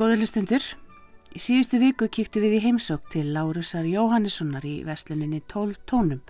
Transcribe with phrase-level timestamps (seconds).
[0.00, 0.64] Góður hlustundur,
[1.36, 6.22] í síðustu viku kíktu við í heimsók til Lárusar Jóhannessonar í vesluninni 12 tónum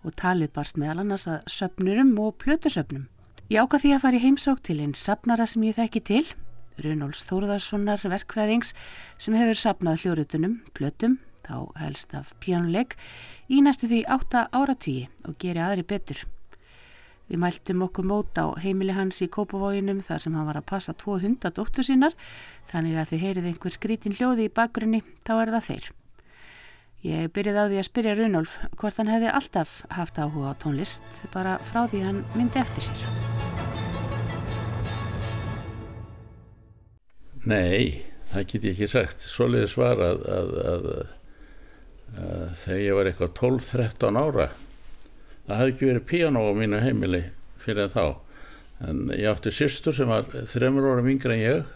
[0.00, 3.02] og talið barst meðal annars að söpnurum og plötusöpnum.
[3.52, 6.22] Ég ákvað því að fara í heimsók til einn sapnara sem ég þekki til,
[6.86, 8.72] Runóls Þórðarssonar verkfræðings
[9.20, 12.96] sem hefur sapnað hljórutunum, plötum, þá helst af pjánuleik,
[13.52, 16.24] í næstu því átta áratvíi og geri aðri betur.
[17.26, 20.92] Við mæltum okkur mót á heimili hans í Kópavóginum þar sem hann var að passa
[20.94, 22.14] tvo hundadóttur sínar
[22.70, 25.88] þannig að þið heyrið einhver skrítin hljóði í bakgrunni þá er það þeir.
[27.06, 31.02] Ég byrjið á því að spyrja Runolf hvort hann hefði alltaf haft áhuga á tónlist
[31.34, 33.02] bara frá því hann myndi eftir sér.
[37.46, 39.26] Nei, það get ég ekki sagt.
[39.26, 40.88] Svoleiði svar að, að, að,
[42.22, 44.48] að þegar ég var eitthvað 12-13 ára
[45.46, 47.22] það hafði ekki verið piano á mínu heimili
[47.62, 48.04] fyrir þá.
[48.86, 51.70] En ég átti sýstur sem var þreymur ára mingra en ég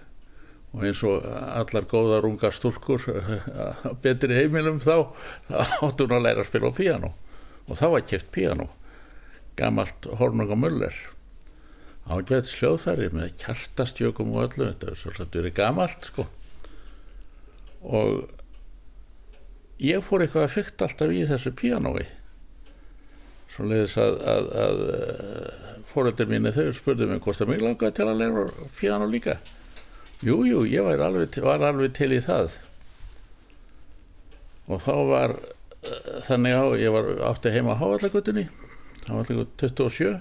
[0.70, 3.06] og eins og allar góðar unga stúlkur
[4.04, 4.96] betri heimilum þá
[5.86, 7.14] átti hún að læra að spila á piano
[7.66, 8.68] og þá var kæft piano
[9.58, 11.00] gamalt Hornung og Muller
[12.10, 16.26] ágæðis hljóðfæri með kjartastjökum og öllu þetta er svolítið verið gamalt sko.
[17.86, 18.24] Og
[19.80, 22.06] ég fór eitthvað að fyrta alltaf í þessu pianoi
[23.60, 27.96] svo leiðis að, að, að eh, fóröldir mínu þau spurði mig hvort það mig langaði
[27.98, 28.44] til að læra
[28.78, 29.36] piano líka.
[30.24, 32.56] Jújú, jú, ég var alveg, var alveg til í það.
[34.70, 38.46] Og þá var uh, þannig á, ég var átti heima á Hávallagutinni
[39.08, 40.20] Hávallagut 27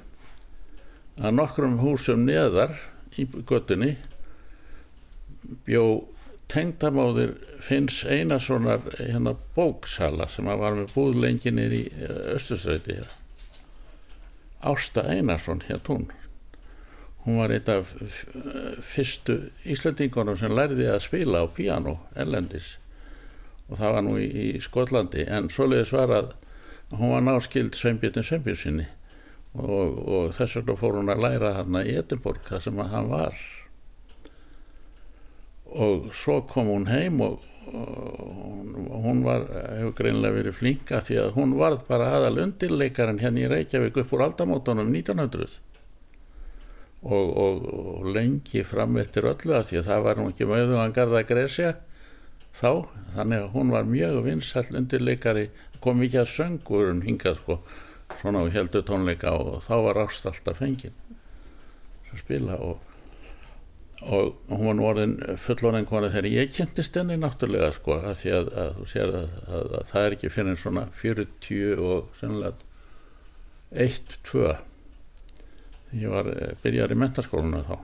[1.20, 2.74] að nokkrum húsum neðar
[3.20, 3.98] í gutinni
[5.68, 5.84] bjó
[6.50, 11.84] tengdamóðir finns eina svona hérna bóksala sem var með búðlenginir í
[12.34, 13.19] Östursræti hérna
[14.60, 16.10] Ásta Einarsson hér tún
[17.26, 17.92] hún var eitt af
[18.82, 19.36] fyrstu
[19.68, 22.78] Íslandingunum sem lærði að spila á piano ellendis
[23.70, 25.26] og það var nú í, í Skotlandi.
[25.30, 26.32] En svoleiðis var að
[26.98, 28.88] hún var náskild Sveinbjörn Sveinbjörnsinni
[29.54, 33.44] og, og þess vegna fór hún að læra hann í Edinborg það sem hann var.
[35.70, 39.46] Og svo kom hún heim og hún var,
[39.78, 44.14] hefur greinlega verið flinka því að hún varð bara aðal undirleikarinn hérna í Reykjavík upp
[44.16, 45.60] úr aldamótonum 1900
[47.02, 50.80] og, og, og lengi fram eftir öllu að því að það var nú ekki mögðu
[50.82, 51.70] að garda Gresja
[52.56, 55.48] þá, þannig að hún var mjög vinsall undirleikari,
[55.84, 57.60] kom ekki að söngurum hingað sko,
[58.20, 60.96] svona og heldur tónleika og þá var ást alltaf fengið
[62.10, 62.89] að spila og
[64.00, 65.02] og hún var
[65.44, 69.36] fullorðin konar þegar ég kynntist henni náttúrulega sko að því að, að þú sér að,
[69.44, 72.68] að, að það er ekki fyrir en svona 40 og sennilega
[73.70, 74.56] 1-2
[75.92, 77.76] ég var eh, byrjar í mentarskólinu þá.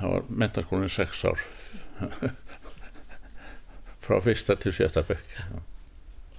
[0.00, 1.44] Það var mentarskólinu 6 ár.
[4.04, 5.34] Frá fyrsta til sjötta bekk.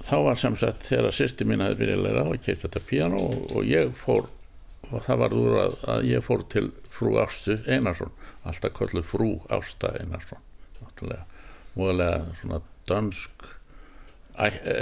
[0.01, 3.21] Þá var sem sagt þegar sýsti mín aðeins byrjaði að læra og keitt þetta piano
[3.21, 4.29] og, og ég fór
[4.89, 8.13] og það var úr að, að ég fór til frú Ástu Einarsson
[8.47, 10.41] alltaf kollu frú Ásta Einarsson
[11.75, 13.45] múðulega svona dönsk
[14.35, 14.75] æ, e,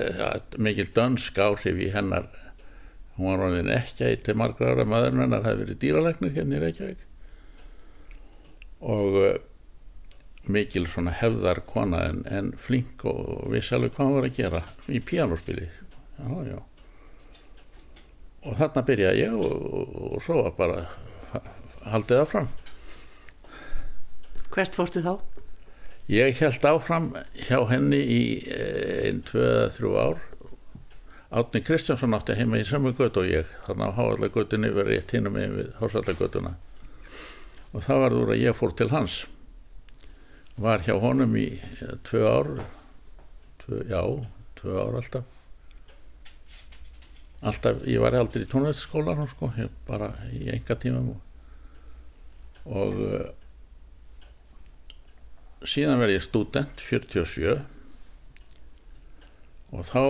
[0.57, 2.29] mikil dönsk áhrif í hennar.
[3.17, 6.57] Hún var ráðin ekki eitt til margra ára maður hennar það hefði verið dýralegnir hérna
[6.57, 7.05] í Reykjavík.
[8.95, 9.29] Og e,
[10.49, 14.63] mikil svona hefðar kona en, en flink og vissi alveg hvað hann var að gera
[14.87, 16.57] í píanospili já já
[18.45, 20.79] og þarna byrjaði ég og, og, og svo var bara
[21.89, 22.49] haldið áfram.
[24.49, 25.13] Hvert fórstu þá?
[26.09, 30.23] Ég held áfram hjá henni í einn, tvö, þrjú ár.
[31.29, 35.29] Átni Kristjánsson átti heima í samu gött og ég þannig að háallagötunni verið rétt hinn
[35.29, 36.55] með við hásallagötuna
[37.69, 39.19] og það var úr að ég fór til hans.
[40.57, 41.47] Var hjá honum í
[42.07, 42.49] tvö ár
[43.61, 44.01] tvö, já,
[44.57, 45.38] tvö ár alltaf
[47.39, 49.51] alltaf, ég var aldrei í tónveitsskólan sko,
[49.87, 51.19] bara í enga tímum og,
[52.67, 53.27] og uh,
[55.63, 57.57] síðan verði ég student 47
[59.69, 60.01] og þá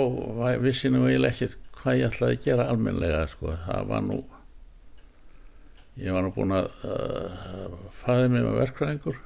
[0.64, 4.20] vissi nú eiginlega ekkert hvað ég ætlaði að gera almenlega sko, það var nú
[6.00, 9.22] ég var nú búin að uh, fæði mig með verkræðingur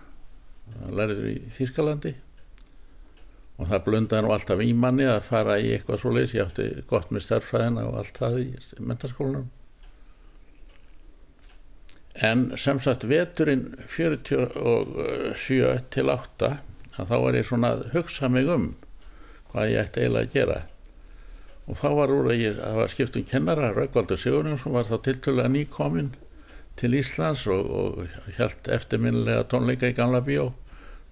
[0.90, 2.14] læriður í Þýrskalandi
[3.58, 6.70] og það blundaði nú alltaf í manni að fara í eitthvað svo leiðis, ég átti
[6.90, 8.48] gott með stærfræðina og allt það í
[8.80, 9.52] mentarskólanum
[12.14, 16.50] en sem sagt veturinn 47 til 8
[16.94, 18.74] að þá var ég svona að hugsa mig um
[19.50, 20.60] hvað ég ætti eiginlega að gera.
[21.64, 25.54] Og þá var úr að ég að var skiptum kennara, Röggvaldur Sigurjónsson var þá tiltölulega
[25.54, 26.12] nýkominn
[26.78, 30.52] til Íslands og, og held eftirminnilega tónleika í Gamla Bíó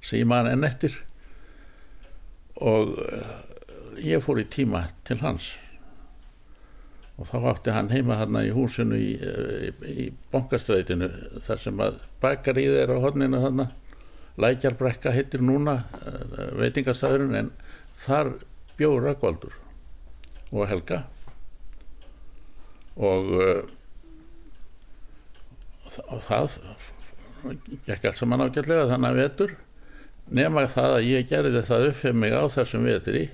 [0.02, 1.00] sem ég man enn eftir
[2.62, 3.34] og uh,
[4.02, 5.52] ég fór í tíma til hans.
[7.20, 9.72] Og þá átti hann heima hann í húsinu í, í,
[10.06, 11.10] í bankastrætinu
[11.46, 13.78] þar sem að bakaríð er á hodninu þannig
[14.42, 17.52] Lækjarbrekka heitir núna uh, veitingastæðurinn en
[18.00, 18.32] þar
[18.80, 19.58] bjóður Rökkvaldur
[20.52, 21.04] og Helga.
[22.96, 23.62] Og uh,
[26.28, 26.58] það
[27.88, 29.54] gekk allt saman ágætlega þannig að vetur
[30.32, 33.26] nema það að ég gerði það upp fyrir mig á þessum vetri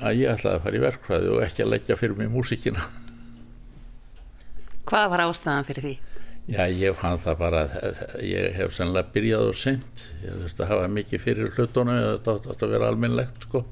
[0.00, 2.84] að ég ætlaði að fara í verkfræði og ekki að leggja fyrir mig músíkina.
[4.88, 5.96] Hvað var ástæðan fyrir því?
[6.50, 7.60] Já, ég fann það bara
[8.24, 12.64] ég hef sannlega byrjað og sent ég þurfti að hafa mikið fyrir hlutunum þetta átt
[12.64, 13.62] að vera alminnlegt sko.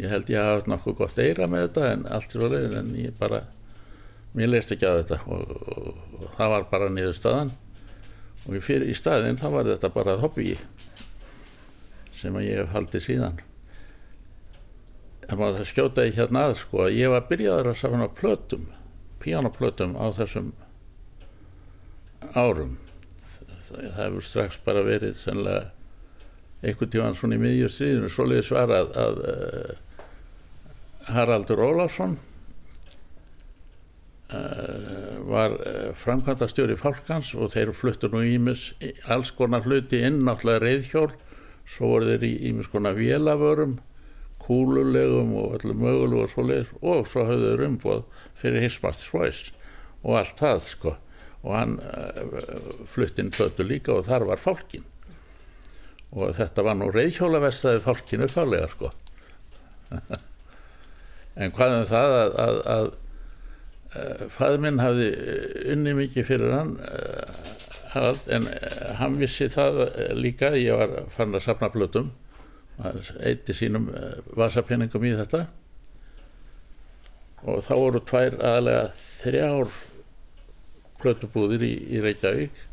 [0.00, 3.16] Ég held ég hafa nokkuð gott eira með þetta en allt er alveg en ég
[3.18, 3.42] bara
[4.36, 5.18] mér leist ekki á þetta.
[5.26, 5.90] Og, og,
[6.20, 7.52] og það var bara niður staðan
[8.46, 10.54] og fyrir, í staðin þá var þetta bara hobby
[12.20, 13.40] sem að ég hef haldið síðan.
[15.30, 18.70] En maður það skjótaði hérna að sko að ég var byrjaður að safna plötum
[19.20, 20.54] pianoplötum á þessum
[22.34, 22.78] árum.
[23.50, 25.68] Það, það hefur strax bara verið sannlega
[26.60, 29.70] einhvern tíman svona í miðjustriðinu svoleiði svarað að, að uh,
[31.14, 32.18] Haraldur Ólafsson
[34.34, 38.70] uh, var uh, framkvæmdastjóri fálkans og þeir fluttur nú ímis
[39.08, 41.10] alls konar hluti inn náttúrulega reyðhjól
[41.70, 43.78] svo voru þeir í ímis konar vélavörum
[44.40, 46.72] kúlulegum og öllum mögulegu og svoleiðis.
[46.80, 48.00] Og svo hafðu þeir umboð
[48.40, 49.42] fyrir Hismast Svois
[50.02, 50.94] og allt það sko.
[51.44, 54.86] Og hann uh, fluttinn plötu líka og þar var fálkin
[56.10, 58.90] og þetta var nú reyðhjólavestaði fálkinu fálega sko.
[61.40, 65.06] En hvað um það að, að, að uh, fæður minn hafði
[65.72, 66.72] unni mikið fyrir hann
[67.96, 69.80] en uh, hann vissi það
[70.18, 72.12] líka ég var fann að sapna plötum.
[73.20, 73.90] Eitti sínum
[74.38, 75.44] vasapenningum í þetta.
[77.44, 79.74] Og þá voru tvær aðlega þrjár
[81.00, 82.66] plötubúðir í, í Reykjavík.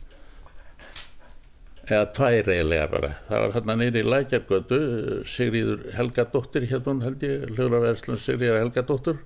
[1.88, 3.14] Eða tvær eiginlega bara.
[3.30, 4.80] Það var hérna neyri í Lækjargötu
[5.28, 9.24] Sigríður Helgadóttir hérna held ég hljóðraverslun Sigríður Helgadóttir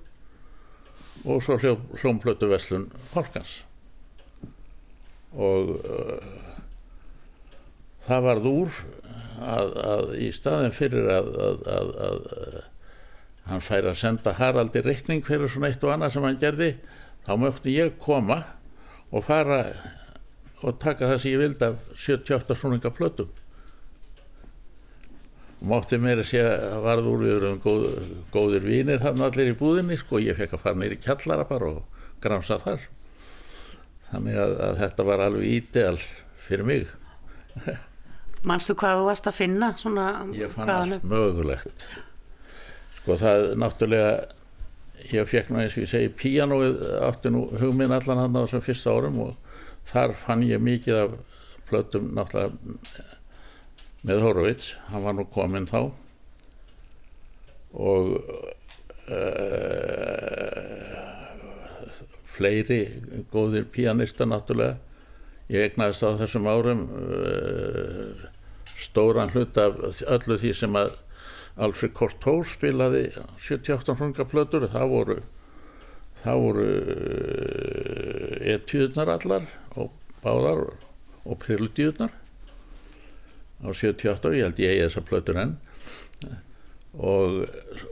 [1.24, 3.60] og svo hljómplötu verslun Fálkans
[5.32, 6.26] og uh,
[8.06, 8.82] það varð úr
[9.42, 12.60] að, að í staðin fyrir að, að, að
[13.50, 16.72] hann fær að senda Haraldi reikning fyrir svona eitt og annað sem hann gerði
[17.26, 18.42] þá mögti ég koma
[19.10, 19.64] og fara
[20.62, 23.30] og taka það sem ég vildi af 78 svonunga plötum
[25.62, 27.84] og mátti mér að sé að varð úr við erum góð,
[28.34, 32.06] góðir vínir hann allir í búðinni sko ég fekk að fara neyri kjallara bara og
[32.22, 32.86] gramsa þar
[34.12, 35.96] þannig að, að þetta var alveg ídeal
[36.42, 36.86] fyrir mig.
[38.48, 39.72] Manstu hvað þú varst að finna?
[39.78, 40.06] Svona,
[40.36, 41.86] ég fann allt mögulegt.
[42.98, 44.12] Sko það náttúrulega
[45.10, 48.64] ég fekk nú eins og ég segi píanóið átti nú hugminn allan hann á þessum
[48.66, 49.32] fyrsta árum og
[49.90, 51.16] þar fann ég mikið af
[51.70, 52.52] plötum náttúrulega
[54.02, 55.80] með Horowitz, hann var nú kominn þá.
[57.72, 58.18] Og
[59.06, 59.22] uh,
[62.32, 62.80] fleiri
[63.32, 64.78] góðir píanista náttúrulega.
[65.52, 68.28] Ég egnaðist á þessum árum uh,
[68.80, 70.94] stóran hlut af öllu því sem að
[71.62, 75.18] Alfred Cortot spilaði 78 frunga plötur það voru
[76.22, 76.68] það voru
[78.54, 80.64] etjúðnar allar og báðar
[81.22, 82.14] og prillutjúðnar
[83.62, 85.54] á 78 ég held ég eigi þessa plötur enn.
[86.92, 87.46] Og,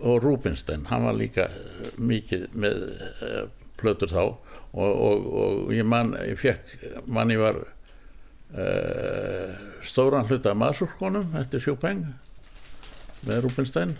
[0.04, 1.46] og Rubinstein hann var líka
[1.96, 2.82] mikið með
[3.24, 3.46] uh,
[3.80, 4.22] plötur þá.
[4.70, 7.58] Og, og, og ég man ég fekk manni var
[8.54, 12.04] uh, stóran hluta masurkonum eftir Chopin
[13.26, 13.96] með Rubinstein.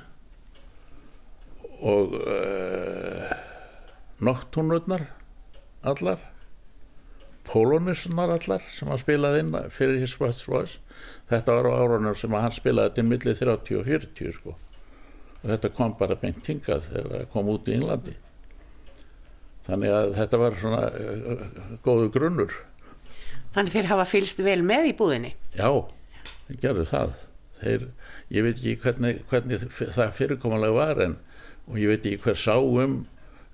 [1.81, 3.33] Og uh,
[4.21, 5.09] noktónurnar
[5.81, 6.21] allar
[7.51, 10.79] polonissunar allar sem hann spilaði inn fyrir His West Voice.
[11.31, 14.57] Þetta var á árunum sem hann spilaði til millir 30 og 40 sko.
[15.41, 18.15] Og þetta kom bara beint hingað þegar það kom út í Englandi
[19.71, 21.47] þannig að þetta var svona uh,
[21.87, 22.59] góðu grunnur.
[23.55, 25.33] Þannig þeir hafa fylst vel með í búðinni?
[25.57, 25.71] Já,
[26.49, 27.15] þeir gerðu það.
[27.61, 27.87] Þeir,
[28.33, 31.17] ég veit ekki hvernig, hvernig það fyrirkomulega var en
[31.71, 33.01] og ég veit ekki hver sá um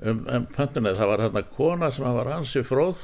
[0.01, 3.03] um, um pöntuna, það var hérna kona sem var hansi fróð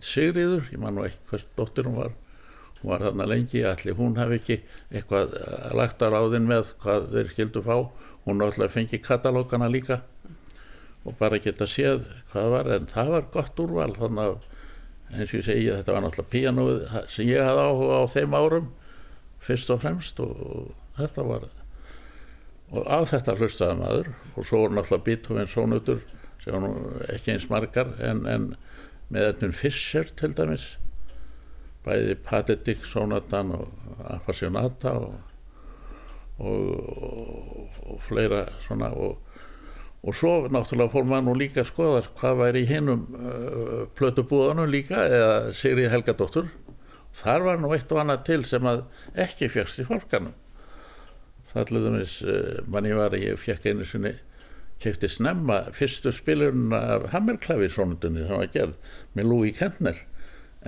[0.00, 2.14] Sigriður, ég man nú ekki hvers dóttir hún var.
[2.80, 4.56] Hún var þarna lengi, allir hún hafi ekki
[4.88, 5.34] eitthvað
[5.76, 7.76] lagt á ráðin með hvað þeir skildu fá.
[8.24, 10.00] Hún náttúrulega fengi katalógana líka
[11.04, 14.36] og bara geta séð hvað var en það var gott úrval þannig að
[15.14, 16.80] eins og ég segi þetta var náttúrulega píanóið
[17.12, 18.70] sem ég hafði áhuga á þeim árum
[19.44, 21.48] fyrst og fremst og, og þetta var
[22.74, 26.00] og á þetta hlustaði maður og svo voru náttúrulega Beethoven sónutur
[26.42, 26.72] sem var nú
[27.12, 28.48] ekki eins margar en, en
[29.12, 30.66] með Edmund Fischer til dæmis
[31.84, 35.18] bæði Patetik sónatan og Appassionata og,
[36.40, 39.20] og, og fleira svona og
[40.04, 44.70] og svo náttúrulega fór maður nú líka að skoða hvað væri í hinnum uh, plötubúðanum
[44.70, 46.52] líka eða Sigri Helgadóttur.
[47.14, 48.84] Þar var nú eitt og annað til sem að
[49.26, 50.34] ekki fjast í fólkanum
[51.54, 54.14] það er alveg uh, manni var ég fjekk einu sinni
[54.82, 60.02] kefti snemma fyrstu spilurinn af Hammerklavísónundunni sem var gerð með Louis Kentner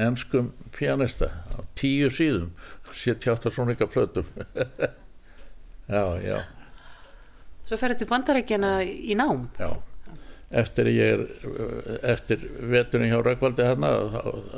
[0.06, 2.52] ennskum pianista á tíu síðum
[2.92, 4.30] 78 svona ykkar plötum
[5.90, 6.38] já, já
[7.66, 9.48] Svo ferði til bandarækjana í nám?
[9.58, 9.72] Já,
[10.62, 11.24] eftir ég er,
[12.14, 13.90] eftir veturinn hjá Rökkvaldi hérna,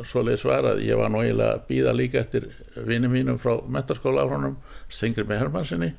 [0.04, 4.26] svo leiði svarað, ég var nú eiginlega að býða líka eftir vinið mínum frá metaskóla
[4.28, 4.58] á honum,
[4.92, 5.94] Stengri með Hermansinni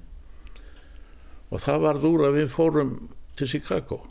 [1.49, 2.95] og það var þúr að við fórum
[3.39, 4.03] til Chicago.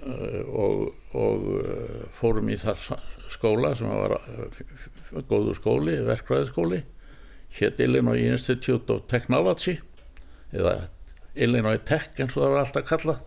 [0.00, 2.78] Uh, og, og uh, fórum í þar
[3.30, 4.62] skóla sem var uh,
[5.28, 6.80] góðu skóli, verkvæðiskóli
[7.58, 9.76] hétt Illinois Institute of Technology
[10.56, 10.88] eða
[11.34, 13.20] Illinois Tech eins og það var alltaf kallað.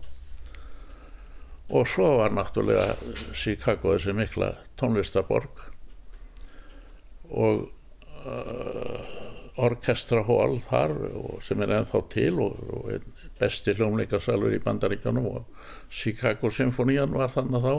[1.73, 2.97] Og svo var náttúrulega
[3.33, 5.63] Chicago þessi mikla tónlistaborg
[7.33, 7.63] og
[8.27, 9.13] uh,
[9.63, 10.93] orkestrahól þar
[11.45, 13.07] sem er ennþá til og, og
[13.39, 17.75] besti hljómleikasalur í bandaríkjónum og Chicago Symfónían var þannig þá.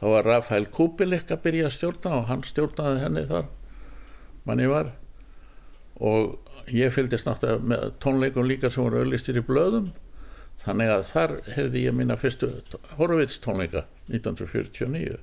[0.00, 3.48] Þá var Rafael Kubelik að byrja að stjórna og hann stjórnaði henni þar
[4.44, 4.90] manni var.
[6.02, 6.34] Og
[6.72, 9.92] ég fylgdist náttúrulega með tónleikum líka sem voru auðlistir í blöðum.
[10.64, 12.50] Þannig að þar hefði ég minna fyrstu
[12.96, 15.18] Horvits tónleika 1949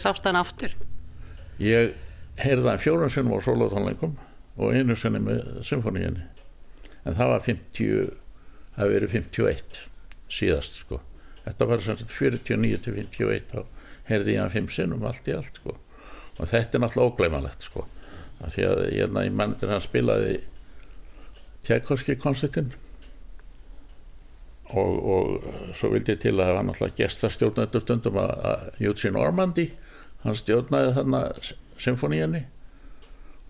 [0.00, 0.74] Sást hann aftur?
[1.60, 1.92] Ég
[2.40, 4.16] heyrði hann fjórum sinnum á solotónleikum
[4.56, 6.24] og einu sinni með symfóníinni
[7.02, 8.12] en það var 50
[8.76, 9.80] það verið 51
[10.32, 11.00] síðast sko.
[11.44, 13.58] Þetta var sagt 49 til 51 þá
[14.08, 15.76] heyrði ég hann fimm sinnum allt í allt sko.
[16.38, 17.84] Og þetta er náttúrulega ógleimanlegt sko
[18.42, 20.38] af því að ég, ég mannir hann spilaði
[21.62, 22.72] Tjækovski konsertin
[24.72, 29.68] og, og svo vildi ég til að það var náttúrulega gestastjórnættur stundum að Eugene Ormandy
[30.22, 31.22] hann stjórnaði þarna
[31.82, 32.42] symfóníinni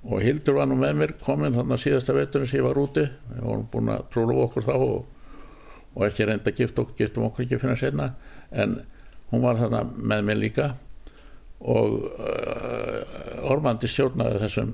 [0.02, 3.04] og Hildur var nú með mér komin þannig að síðasta veturinn sem ég var úti.
[3.06, 5.04] Við vorum búin að trúlu okkur þá og,
[5.94, 8.08] og ekki reynda gift okkur giftum okkur ekki að finna sérna
[8.50, 8.80] en
[9.30, 10.72] hún var þarna með mér líka
[11.62, 14.72] og uh, Ormandi stjórnaði þessum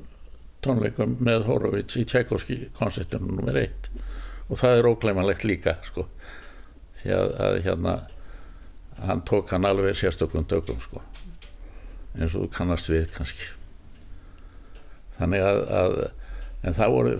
[0.65, 3.61] tónleikum með Horowitz í Tchaikovski koncertinu nr.
[3.67, 3.91] 1
[4.49, 6.07] og það er óklæmanlegt líka sko
[7.03, 7.95] því að, að hérna
[9.05, 11.05] hann tók hann alveg sérstökum dögum sko
[12.17, 13.49] eins og þú kannast við kannski.
[15.19, 15.97] Þannig að, að
[16.69, 17.17] en það voru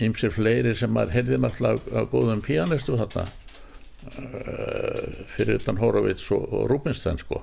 [0.00, 6.46] ymsir fleiri sem maður heyrði náttúrulega á góðum pianistu þarna uh, fyrir utan Horowitz og,
[6.52, 7.42] og Rubinstein sko.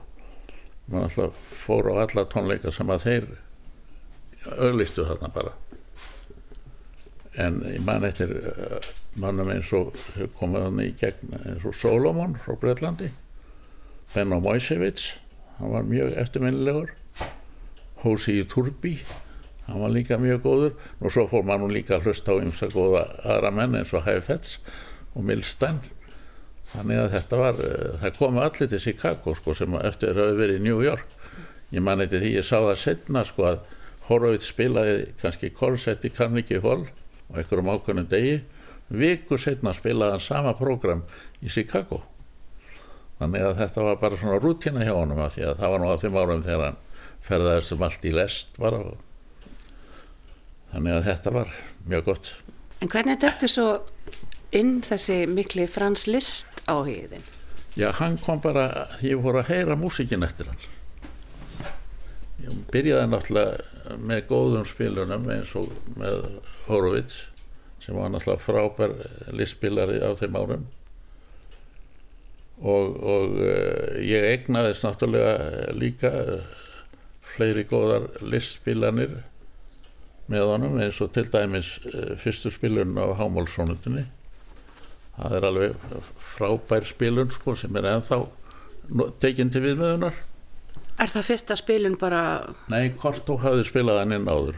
[0.87, 3.29] Maður náttúrulega fór á alla tónleika sem að þeir
[4.55, 5.55] auðlistu þarna bara.
[7.37, 9.95] En ég man eftir uh, mannum eins og
[10.39, 13.11] komið hann í gegn eins og Solomon frá Breitlandi
[14.13, 15.15] Benno Mojsevits
[15.57, 16.93] hann var mjög eftirminnilegur.
[18.03, 18.97] Hósi í Turbi
[19.67, 20.73] hann var líka mjög góður.
[21.01, 24.57] Og svo fór maður líka að hlusta á ymsa góða aðra menn eins og Haifetz
[25.15, 25.81] og Milstein
[26.67, 30.59] þannig að þetta var, eh, það komu allir til Chicago sko sem eftir hafi verið
[30.59, 31.07] í New York.
[31.71, 33.59] Ég man eitthvað því ég sá það setna sko að
[34.07, 36.87] Horowitz spilaði kannski korsett í Carnegie Hall
[37.29, 38.41] og einhverjum ákveðnum degi.
[38.89, 41.03] Viku setna spilaði hann sama program
[41.43, 42.03] í Chicago
[43.17, 45.89] þannig að þetta var bara svona rútina hjá honum að því að það var nú
[45.89, 46.79] á þeim árum þegar hann
[47.27, 48.97] ferðaðist um allt í lest bara og
[50.73, 51.55] þannig að þetta var
[51.87, 52.31] mjög gott.
[52.81, 53.67] En hvernig þetta svo
[54.55, 57.25] inn þessi mikli Frans Liszt áhigðin?
[57.77, 60.61] Já, hann kom bara, ég voru að heyra músikin eftir hann.
[62.41, 66.23] Ég byrjaði náttúrulega með góðum spilunum eins og með
[66.67, 67.25] Horowitz
[67.81, 68.95] sem var náttúrulega frábær
[69.35, 70.65] listspilari á þeim árum
[72.61, 76.11] og, og uh, ég egnaðist náttúrulega líka
[77.27, 79.19] fleiri góðar listspilanir
[80.27, 84.07] með honum eins og til dæmis uh, fyrstu spilun á Hámálssónutinni
[85.17, 88.23] það er alveg frábær spilun sko sem er ennþá
[89.21, 90.25] tekinn til viðmöðunar
[90.97, 92.21] Er það fyrsta spilun bara
[92.73, 94.57] Nei, Kortó hafði spilað hann inn áður.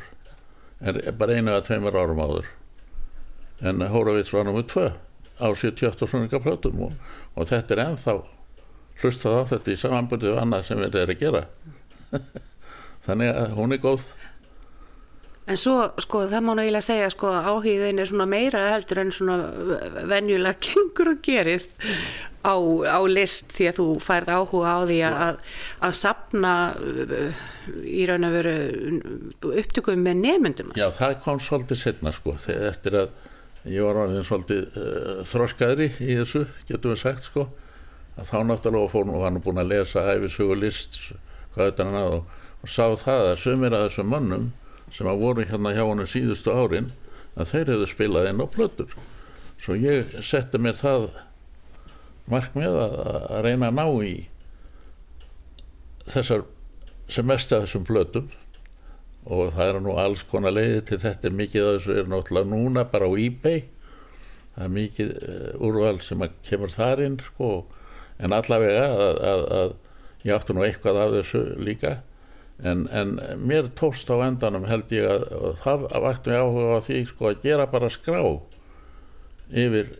[0.80, 2.48] En bara einu að tveimur árum áður.
[3.60, 4.86] En Hóravits var nummið tvö
[5.40, 6.94] á 78 svona plötum og,
[7.36, 8.16] og þetta er ennþá
[9.00, 11.46] hlustað á þetta í samanbyrðu og annað sem við erum að gera
[13.08, 14.12] þannig að hún er góð
[15.50, 19.38] En svo, sko, það má náttúrulega segja, sko, áhýðin er svona meira heldur en svona
[20.12, 21.72] venjulega gengur og gerist
[22.46, 22.54] á,
[22.86, 25.40] á list því að þú færð áhuga á því að,
[25.88, 27.42] að sapna uh,
[27.82, 28.54] í raun að veru
[29.50, 30.70] upptökum með nefndum.
[30.78, 33.18] Já, það kom svolítið setna, sko, eftir að
[33.70, 37.46] ég var alveg svolítið uh, þróskaðri í þessu, getum við sagt, sko,
[38.20, 41.00] að þá náttúrulega fór nú hann búin að lesa æfisugu list,
[41.54, 44.50] hvað þetta hann að og, og sá það að sömur að þessum mannum
[44.94, 46.92] sem að voru hérna hjá hann síðustu árin
[47.40, 48.96] að þeir hefðu spilað inn á plötur.
[49.60, 51.10] Svo ég setti mér það
[52.30, 52.96] markmið að,
[53.30, 54.14] að reyna að ná í
[56.10, 56.46] þessar
[57.10, 58.30] sem mest af þessum plötum
[59.30, 62.86] og það er nú alls konar leiði til þetta mikið af þessu er náttúrulega núna
[62.90, 63.62] bara á ebay.
[64.56, 67.52] Það er mikið uh, úrval sem kemur þar inn sko,
[68.18, 69.76] en allavega að, að, að
[70.26, 71.96] ég átti nú eitthvað af þessu líka.
[72.60, 76.86] En, en mér tóst á endanum held ég að, að það vakti mig áhuga á
[76.90, 78.24] því sko að gera bara skrá
[79.50, 79.94] yfir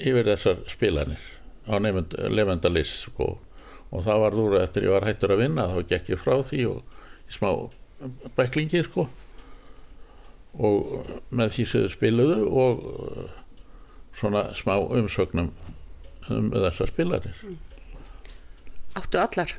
[0.00, 1.22] yfir þessar spilanir
[1.70, 3.36] á lefendalist sko.
[3.90, 6.66] Og það var úr eftir ég var hættur að vinna þá gekk ég frá því
[6.74, 6.98] og
[7.30, 7.50] smá
[8.36, 9.06] beklingi sko
[10.60, 12.80] og með því sem þau spiluðu og
[14.18, 15.52] svona smá umsögnum
[16.30, 17.44] um þessar spilanir
[18.98, 19.52] Áttu allar?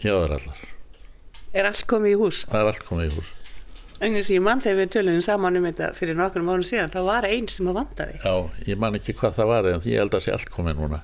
[0.00, 0.62] Já, það er allar
[1.50, 2.40] Er allt komið í hús?
[2.48, 3.30] Það er allt komið í hús
[4.00, 7.26] Engins ég mann þegar við tölum saman um þetta fyrir nokkrum mánu síðan, það var
[7.28, 8.34] einn sem að vanda þig Já,
[8.70, 11.02] ég man ekki hvað það var en ég held að sé allt komið núna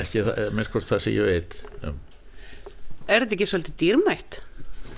[0.00, 0.24] ekki,
[0.56, 1.98] minnskort það sem ég veit um.
[3.04, 4.38] Er þetta ekki svolítið dýrmætt?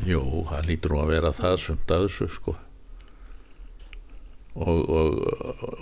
[0.05, 2.57] Jú, það lítur nú að vera það sumt að þessu sko.
[4.57, 5.17] Og, og,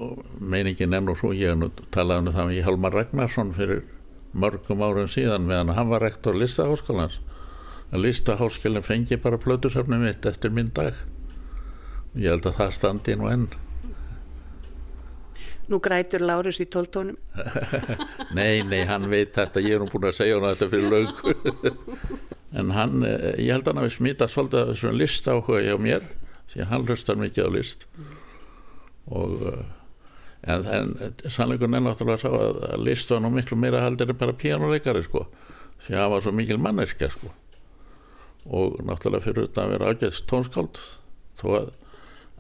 [0.03, 3.85] og meiningin nefnur svo ég talaði um það með Hjalmar Ragnarsson fyrir
[4.35, 7.21] mörgum árum síðan meðan hann var rektor listaháskólans.
[7.95, 10.97] Að listaháskjölinn fengi bara plötusöfnum mitt eftir minn dag.
[12.15, 13.47] Ég held að það standi nú enn.
[15.71, 17.17] Nú grætur Lárus í tóltónum.
[18.37, 19.63] Nei, nei, hann veit þetta.
[19.65, 23.67] Ég er nú búin að segja hann þetta fyrir laug en hann, eh, ég held
[23.67, 26.05] að hann hafi smitað svolítið af þessum list áhuga hjá mér
[26.53, 27.87] því hann hlustar mikið á list.
[29.11, 29.63] Og eh,
[30.55, 34.21] en, en sannleikunn er náttúrulega sá að, að list var nú miklu meira haldir en
[34.21, 35.27] bara píjánuleikari sko.
[35.85, 37.33] Því að hann var svo mikil manneska sko.
[38.45, 40.81] Og náttúrulega fyrir þetta að vera ágæðst tónskáld
[41.41, 41.75] þó að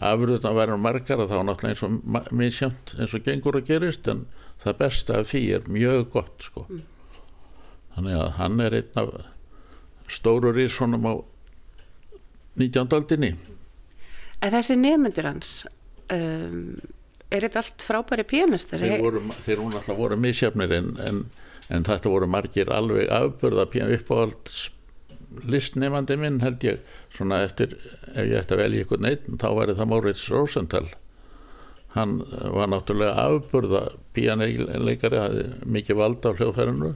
[0.04, 4.24] afröðna verður margar og þá náttúrulega eins og misjönd eins og gengur að gerist en
[4.62, 6.66] það besta af því er mjög gott sko.
[6.68, 6.82] Mm.
[7.94, 9.12] þannig að hann er einn af
[10.10, 11.14] stóru rísonum á
[12.60, 12.92] 19.
[12.94, 13.34] aldinni
[14.44, 15.54] En þessi nefnundur hans
[16.12, 16.76] um,
[17.32, 18.82] er þetta allt frábæri pianistar?
[18.82, 21.22] Þeir voru, þeir voru alltaf voru misjöfnir en, en,
[21.72, 24.68] en þetta voru margir alveg afbörða uppáhalds
[25.42, 26.82] listnefandi minn held ég
[27.14, 27.74] svona eftir,
[28.14, 30.86] ef ég ætti að velja ykkur neitt þá væri það Moritz Rosenthal
[31.94, 32.20] hann
[32.54, 33.82] var náttúrulega afburða
[34.14, 36.92] píanleikari mikið vald á hljóðfærinu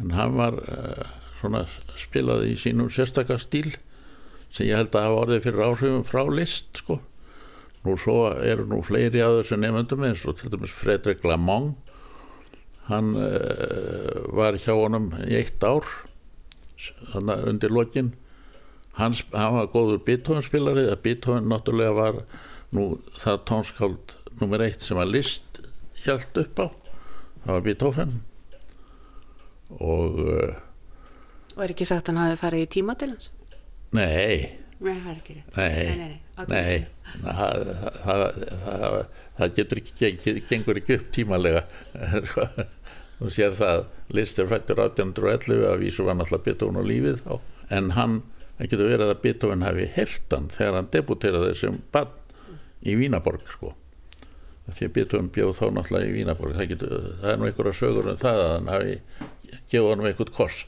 [0.00, 1.64] en hann var uh, svona
[1.98, 3.74] spilað í sínum sérstakastíl
[4.52, 7.00] sem ég held að hafa orðið fyrir áhrifum frá list sko.
[7.82, 11.74] Nú svo eru nú fleiri að þessu nefndum eins og til dæmis Fredrik Lamont.
[12.86, 15.86] Hann uh, var hjá honum í eitt ár
[17.12, 18.12] þannig undir lokin.
[18.98, 22.18] Hans, hann var góður Beethoven spilari að Beethoven náttúrulega var
[22.74, 25.62] nú það tónskáld nummer eitt sem að list
[26.02, 26.66] hjælt upp á.
[27.44, 28.12] Það var Beethoven.
[29.80, 30.52] Og uh,
[31.56, 33.30] og er ekki sagt að hann hafi farið í tíma til hans?
[33.92, 34.58] Nei.
[34.82, 36.18] Nei, það er ekki Nei, nei,
[36.50, 36.76] nei
[39.36, 41.62] það, getur ekki gengur ekki upp tímalega
[43.22, 43.84] þú sér það
[44.16, 47.34] listir fættur 1811 að vísu var náttúrulega Beethoven á lífið þá.
[47.72, 48.16] En hann,
[48.58, 52.18] það getur verið að Beethoven hafi hertan þegar hann debuteraði sem bann
[52.82, 53.74] í Vínaborg sko.
[54.72, 58.10] Því að Beethoven bjóð þá náttúrulega í Vínaborg það, getur, það er nú einhverja sögur
[58.12, 58.98] um það að hann hafi
[59.70, 60.58] gefið hann eitthvað kors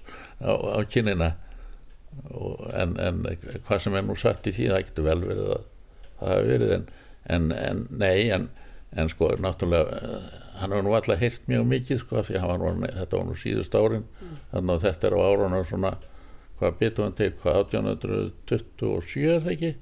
[0.45, 1.31] á, á kynina
[2.75, 3.23] en, en
[3.67, 5.65] hvað sem er nú satt í því það getur vel verið að
[6.21, 6.87] það hafi verið en,
[7.37, 8.19] en, en nei
[8.95, 10.27] en sko náttúrulega eh,
[10.61, 14.05] hann hefur nú alltaf heilt mjög mikið sko því var þetta var nú síðust árin
[14.05, 14.37] mm.
[14.53, 15.95] þannig að þetta er á árunum svona
[16.61, 19.73] hvað bitur hann til, hvað 1827 er ekki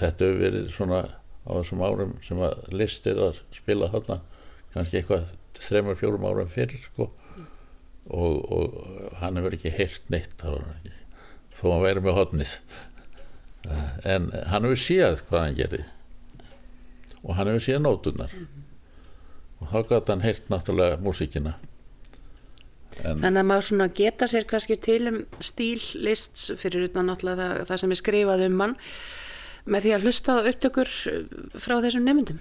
[0.00, 1.02] þetta hefur verið svona
[1.48, 4.18] á þessum árum sem að listir að spila þarna
[4.74, 7.08] kannski eitthvað þreymur fjórum árum fyrir sko.
[8.08, 10.94] Og, og hann hefur ekki heilt neitt ekki,
[11.58, 12.54] þó hann verið með hodnið
[14.08, 15.84] en hann hefur séð hvað hann gerði.
[17.24, 18.34] Og hann hefur síðan nótunar
[19.58, 21.56] og þá gæti hann heilt náttúrulega músíkina.
[22.98, 27.64] En Þannig að maður svona geta sér kannski til um stíllists fyrir utan náttúrulega það,
[27.68, 28.76] það sem er skrifað um mann
[29.68, 30.94] með því að hlusta á upptökur
[31.60, 32.40] frá þessum nefndum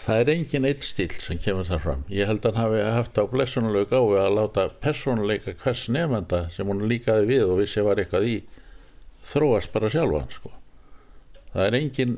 [0.00, 2.04] Það er engin eitt stíl sem kemur þar fram.
[2.10, 6.66] Ég held að hann hafi haft á blessunulegu gái að láta personleika hvers nefnda sem
[6.66, 8.36] hún líkaði við og vissi var eitthvað í
[9.30, 10.52] þróast bara sjálfa sko.
[11.52, 12.16] það er engin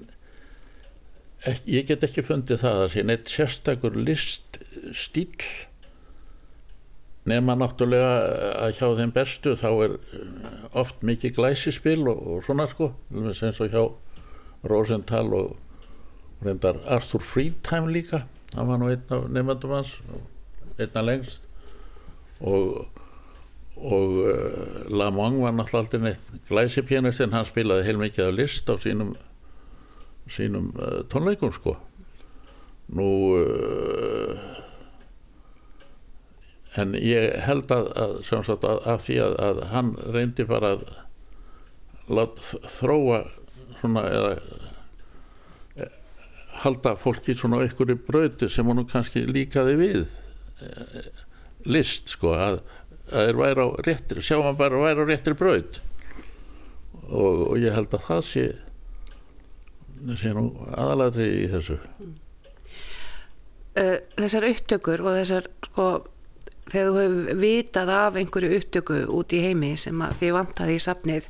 [1.49, 4.61] ekki, ég get ekki fundið það að sé neitt sérstakur list
[4.95, 5.43] stíl
[7.29, 8.15] nema náttúrulega
[8.67, 12.93] að hjá þeim bestu þá er eh, oft mikið glæsispil og, og svona sko.
[13.15, 13.85] Eins og hjá
[14.67, 15.53] Rosenthal og
[16.45, 18.25] reyndar Arthur Friedheim líka
[18.55, 19.95] hann var nú einn af nefndum hans
[20.79, 21.47] einna lengst.
[22.41, 22.89] Og
[23.83, 29.17] og uh, Lamont var náttúrulega alltaf glæsipjænist en hann spilaði heilmikið af list á sínum
[30.31, 31.77] sínum uh, tónleikum sko.
[32.93, 33.09] Nú
[33.41, 34.37] uh,
[36.77, 40.85] en ég held að, að, sagt, að, að því að hann reyndi bara að
[42.13, 43.25] láta þróa
[43.81, 44.37] svona eða
[46.62, 50.03] halda fólki svona í bröti sem hann kannski líkaði við
[50.62, 51.03] e,
[51.66, 52.61] list sko að
[53.12, 55.81] það er væri á réttir sjá hann bara væri á réttir bröð
[57.11, 58.46] og, og ég held að það sé
[60.03, 61.79] það sé nú aðalatri í þessu.
[63.72, 65.87] Uh, Þessar upptökur og þessar sko
[66.72, 71.29] þegar þú hefur vitað af einhverju upptöku út í heimi sem þið vantaði í sapnið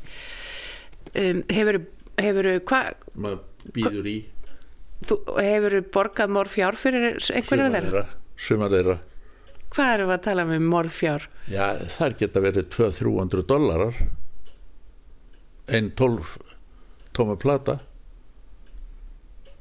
[1.23, 1.81] um, hefur
[2.21, 3.39] hefur hvað
[3.73, 4.17] býður í
[5.09, 8.05] þú hefur borgað morfjár fyrir einhverju þeirra?
[8.37, 8.99] Sumar þeirra
[9.73, 14.03] hvað eru að tala með um morfjár já það geta verið 200-300 dólarar
[15.73, 16.37] einn 12
[17.13, 17.79] tóma plata.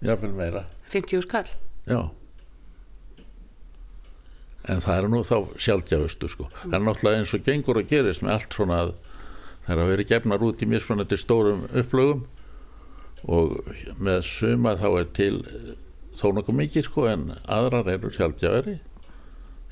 [0.01, 0.65] Jáfnvel meira.
[0.89, 1.47] 50 skall
[1.86, 2.10] já.
[4.69, 6.49] En það er nú þá sjálfgjafustu sko.
[6.63, 8.91] það er náttúrulega eins og gengur að gerist með allt svona að
[9.65, 12.25] það er að vera gefnar út í mismunandi stórum upplögum
[13.29, 13.57] og
[14.01, 15.36] með suma þá er til
[16.17, 18.79] þó nokkuð mikið sko en aðrar eru sjálfgjafari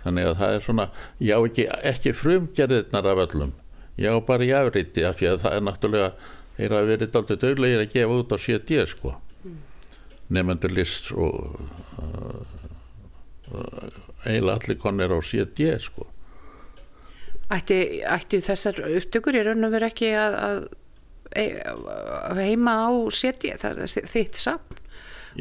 [0.03, 0.85] þannig að það er svona
[1.19, 3.55] já ekki, ekki frumgerðirnar af öllum.
[3.99, 6.11] Já bara í afriti af því að það er náttúrulega
[6.59, 9.15] þeir hafa verið aldrei döglegir að gefa út á CD sko.
[9.43, 9.57] Mm.
[10.29, 11.59] nefnendur list og
[11.97, 12.39] uh,
[13.49, 16.07] uh, eiginlega allir konir á CD sko.
[17.49, 20.59] Ætti, ætti þessar upptökur í raun og veru ekki að, að
[21.35, 24.79] heima á er þitt sapn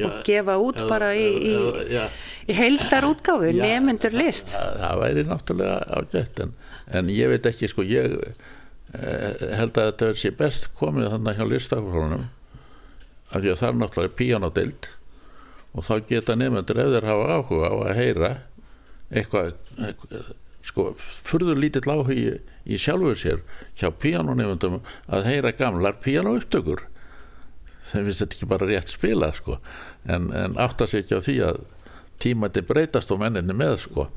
[0.04, 2.02] og gefa út eða, bara í, í,
[2.48, 4.52] í heildar útgáfu nefnendur list.
[4.54, 6.52] það, það væri náttúrulega ágætt en,
[7.00, 11.40] en ég veit ekki sko ég eh, held að þetta verði sér best komið þannig
[11.40, 12.26] hjá listafólunum
[13.28, 14.90] af því að það er náttúrulega píanodild
[15.72, 18.30] og þá geta nefnendur ef þeir hafa áhuga á að heyra
[19.08, 19.56] eitthvað
[20.68, 23.42] sko, furður lítill áhugi í sjálfur sér
[23.80, 26.84] hjá píanonefndum að heyra gamlar píanoupptökur
[27.88, 29.58] þeim finnst þetta ekki bara rétt spila sko.
[30.04, 31.60] en, en áttast ekki á því að
[32.22, 34.08] tímandi breytast og menninni með sko.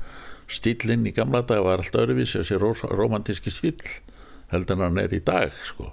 [0.52, 2.58] stílinn í gamla dag var alltaf öruvísi þessi
[2.92, 3.78] romantíski stíl
[4.52, 5.92] heldur en hann er í dag sko.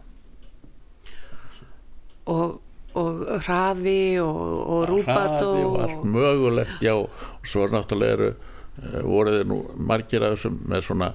[2.30, 2.60] og
[2.98, 7.10] og hrafi og, og rúbat hrafi og allt mögulegt já og
[7.45, 8.30] svo náttúrulega eru
[9.04, 11.10] voru þeir nú margir af þessum með svona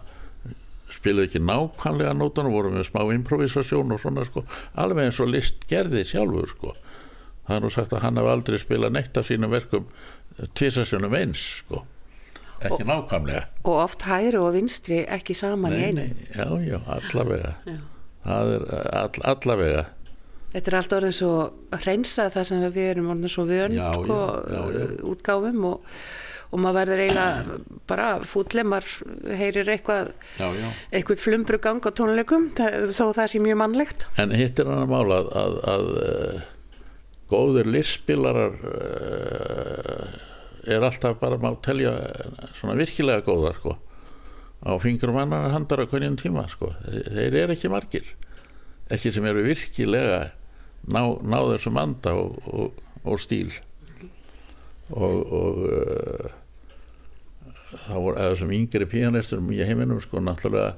[0.92, 4.44] spiluð ekki nákvæmlega nótan og voru með smá improvisasjón og svona sko
[4.80, 6.74] alveg eins og list gerði sjálfur sko.
[7.44, 9.88] Það er nú sagt að hann hef aldrei spilað neitt af sínum verkum
[10.38, 11.82] eh, tvisasunum eins sko.
[12.64, 13.42] Ekki og, nákvæmlega.
[13.64, 16.04] og oft hægri og vinstri ekki saman nei, í einu.
[16.06, 17.52] nei, já já allavega.
[17.66, 17.78] Já.
[18.24, 19.84] það er eh, all, allavega.
[20.54, 21.32] Þetta er allt orðið svo
[21.74, 24.18] hreinsað þar sem við erum orðið svo vönd sko,
[25.10, 25.96] útgáfum og
[26.50, 27.58] og maður verður eiginlega
[27.90, 28.88] bara fútlemar
[29.40, 30.68] heyrir eitthvað já, já.
[30.90, 34.06] eitthvað flumbrugang á tónleikum þó það sé mjög mannlegt.
[34.20, 36.44] En hitt er hann að mála að, að, að uh,
[37.32, 40.04] góður listspilarar uh,
[40.64, 41.96] er alltaf bara má telja
[42.58, 43.78] svona virkilega góðar sko
[44.64, 46.70] á fingurum annar handar á hverjum tíma sko.
[46.88, 48.14] Þeir eru ekki margir
[48.92, 50.18] ekki sem eru virkilega
[50.84, 53.52] ná, ná þessum anda og, og, og stíl
[54.92, 56.32] og, og uh,
[57.86, 60.74] þá voru eða sem yngri píanistur í heiminum sko náttúrulega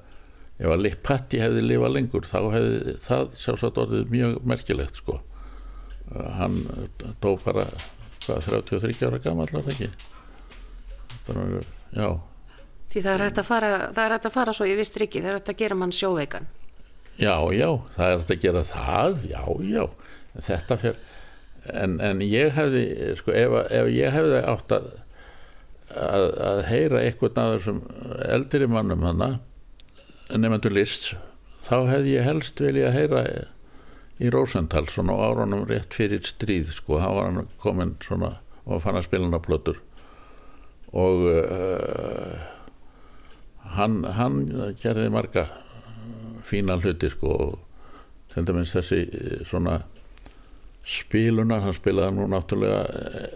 [0.57, 5.19] ef að Lipp Patti hefði lifað lengur þá hefði það sjálfsagt orðið mjög merkilegt sko.
[6.39, 6.63] Hann
[7.21, 7.67] dó bara
[8.25, 9.91] hvað 33 ára gammal var það ekki?
[11.27, 11.43] Var,
[11.93, 12.09] já.
[12.93, 15.23] Því það er hægt að fara það er hægt að fara svo ég vistur ekki
[15.23, 16.49] það er hægt að gera mann sjóveikan.
[17.21, 19.43] Já já það er hægt að gera það já
[19.75, 19.85] já.
[20.47, 21.05] Þetta fyrir
[21.75, 22.85] en, en ég hefði
[23.19, 24.89] sko ef, ef ég hefði átt að
[25.97, 27.83] að, að heyra eitthvað af þessum
[28.27, 29.29] eldri mannum hana
[30.33, 31.13] nefnendur list
[31.67, 33.23] þá hefði ég helst velið að heyra
[34.17, 38.99] í Rosenthal svona árunum rétt fyrir stríð sko, þá var hann komin svona og fann
[38.99, 39.81] að spila hann á plötur.
[40.97, 42.37] Og uh,
[43.77, 44.39] hann, hann
[44.81, 45.47] gerði marga
[46.47, 47.59] fína hluti sko og
[48.33, 49.03] til dæmis þessi
[49.49, 49.81] svona
[50.87, 52.83] spilunar, hann spilaði nú náttúrulega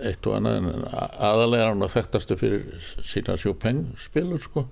[0.06, 4.66] eitt og annað en aðalega hann að þekktastu fyrir sína Chopin spilur sko.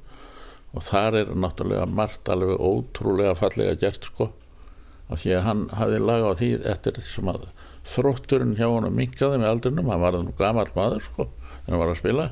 [0.77, 4.29] Og þar er náttúrulega margt alveg ótrúlega fallega gert sko.
[5.09, 7.49] Af því að hann hafi laga á því eftir þessum að
[7.88, 11.93] þrótturinn hjá hann minkaði með aldrinum, hann var nú gammal maður sko þegar hann var
[11.95, 12.29] að spila.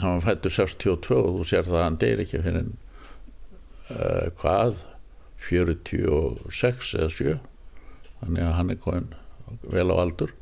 [0.00, 2.70] Hann fættur 62 og þú sér það að hann deyr ekki fyrir
[3.92, 4.80] uh, hvað?
[5.46, 7.36] 46 eða 7
[8.26, 9.08] þannig að hann er komin
[9.70, 10.34] vel á aldur.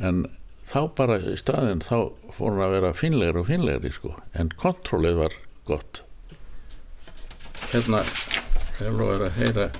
[0.00, 0.26] En
[0.68, 4.14] þá bara í staðin þá fór hann að vera finlegur og finlegri sko.
[4.36, 5.38] En kontrólið var
[5.68, 6.02] gott.
[7.72, 8.02] Hérna
[8.78, 9.70] hefur verið að heyra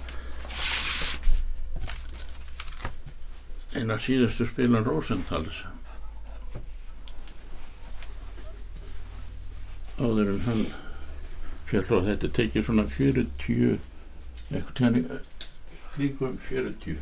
[3.73, 5.63] eina síðustu spilun Rosenthals
[9.97, 10.63] áður en hann
[11.71, 13.79] fjall og þetta tekið svona 40
[14.53, 15.05] eitthvað tjáni
[15.95, 16.99] kringum 40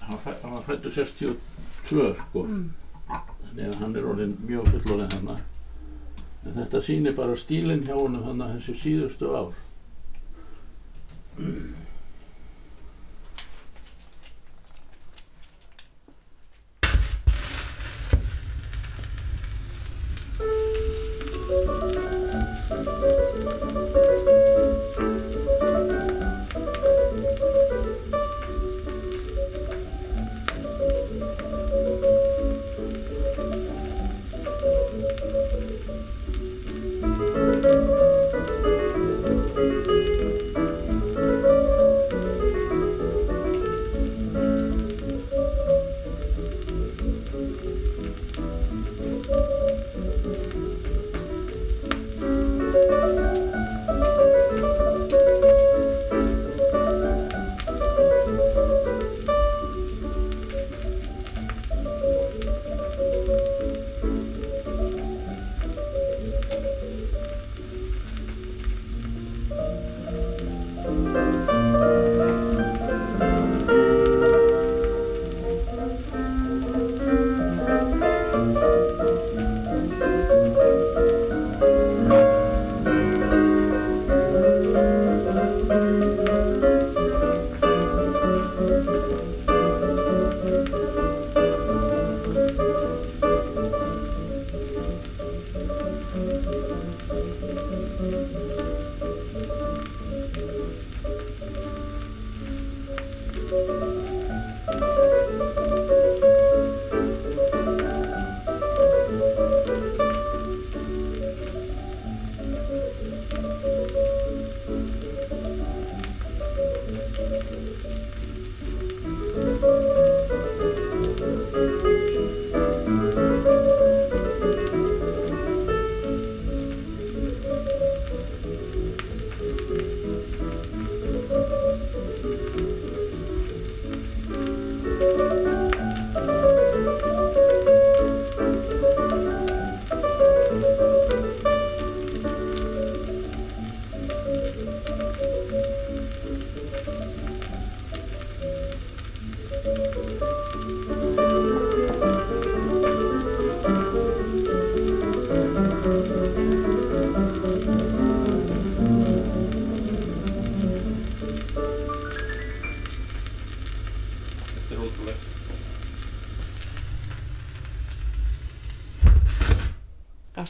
[0.00, 1.36] hann, hann var fættur 62
[2.26, 2.42] sko.
[2.42, 2.70] Mm.
[3.08, 5.34] þannig að hann er orðin mjög fullorinn hann
[6.42, 9.52] en þetta sýnir bara stílinn hjá hann þannig að þessi síðustu ár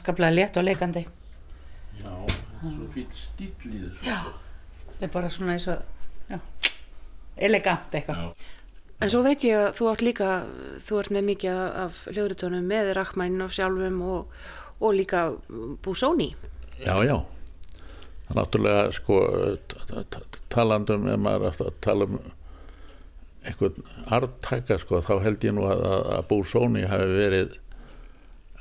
[0.02, 1.04] Afskaplega létt og leikandi.
[1.94, 4.00] Já, þetta er svo fýtt stíl í þessu.
[4.02, 4.16] Já.
[4.96, 6.40] Það er bara svona eins og,
[7.38, 8.24] elegant eitthvað.
[8.24, 8.48] Já.
[8.98, 10.32] En svo veit ég að þú ert líka,
[10.82, 14.34] þú ert með mikið af hljóðritónum með Rachmaninoff sjálfum og,
[14.82, 15.22] og líka
[15.86, 16.32] Busoni.
[16.82, 17.14] Já, já.
[18.26, 19.22] Það er náttúrulega sko
[20.50, 22.18] talandum ef maður er aftur að tala um
[23.46, 27.58] einhvern arftaka sko þá held ég nú að, að, að Busoni hafi verið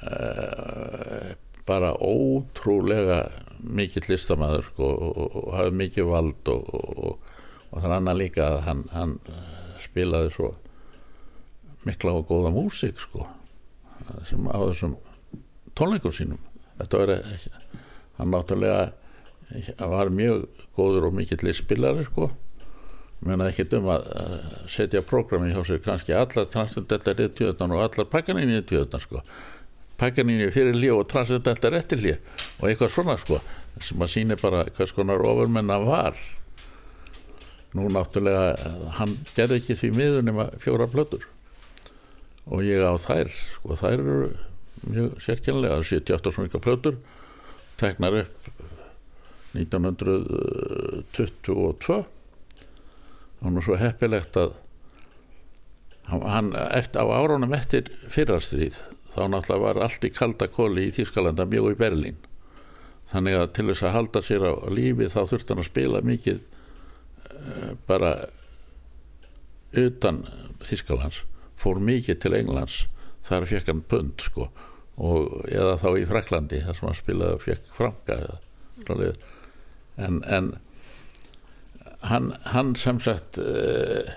[0.08, 1.32] uh,
[1.68, 3.24] bara ótrúlega
[3.62, 7.30] mikill listamæður sko og, og, og hafi mikið vald og, og,
[7.78, 10.50] er annað líka að hann, hann eh, spilaði svo
[11.86, 13.28] mikla og góða músík sko
[14.28, 14.98] sem á þessum
[15.78, 16.42] tónleikum sínum.
[16.80, 17.52] Þetta var ekki
[18.18, 22.32] hann náttúrulega var mjög góður og mikill listspilari sko.
[23.22, 24.36] Ekki um að að
[24.72, 29.22] setja prógrami hjá sér kannski allar transcendental réttjöðunar og allar pakkaninni réttjöðunar sko
[30.02, 32.18] pakkaninni fyrir líf og transcendental eftir líf
[32.60, 33.36] og eitthvað svona sko
[33.82, 36.16] sem að síni bara hvers konar ofurmenna var.
[37.78, 38.46] Nú náttúrulega
[38.98, 41.24] hann gerði ekki því miður nema fjóra plötur.
[42.52, 44.18] Og ég á þær sko þær eru
[44.82, 46.98] mjög sérkjænlega 78 svona plötur
[47.78, 48.50] teknar upp
[49.54, 52.06] 1922
[53.42, 54.52] hann var svo heppilegt að
[56.10, 58.76] hann, hann eftir, á árunum eftir fyrrastrýð
[59.16, 62.20] þá náttúrulega var allt í kalda kóli í Þýskalanda mjög í Berlín.
[63.12, 66.40] Þannig að til þess að halda sér á lífi þá þurfti hann að spila mikið
[66.40, 68.14] uh, bara
[69.76, 70.24] utan
[70.64, 71.24] Þýskalands
[71.60, 72.86] fór mikið til Englands.
[73.28, 74.50] Þar fekk hann pund sko
[75.02, 79.12] og eða þá í Fraklandi þar sem hann spilaði fekk franka eða,
[79.98, 80.50] en, en
[82.10, 84.12] hann, hann sem sagt uh,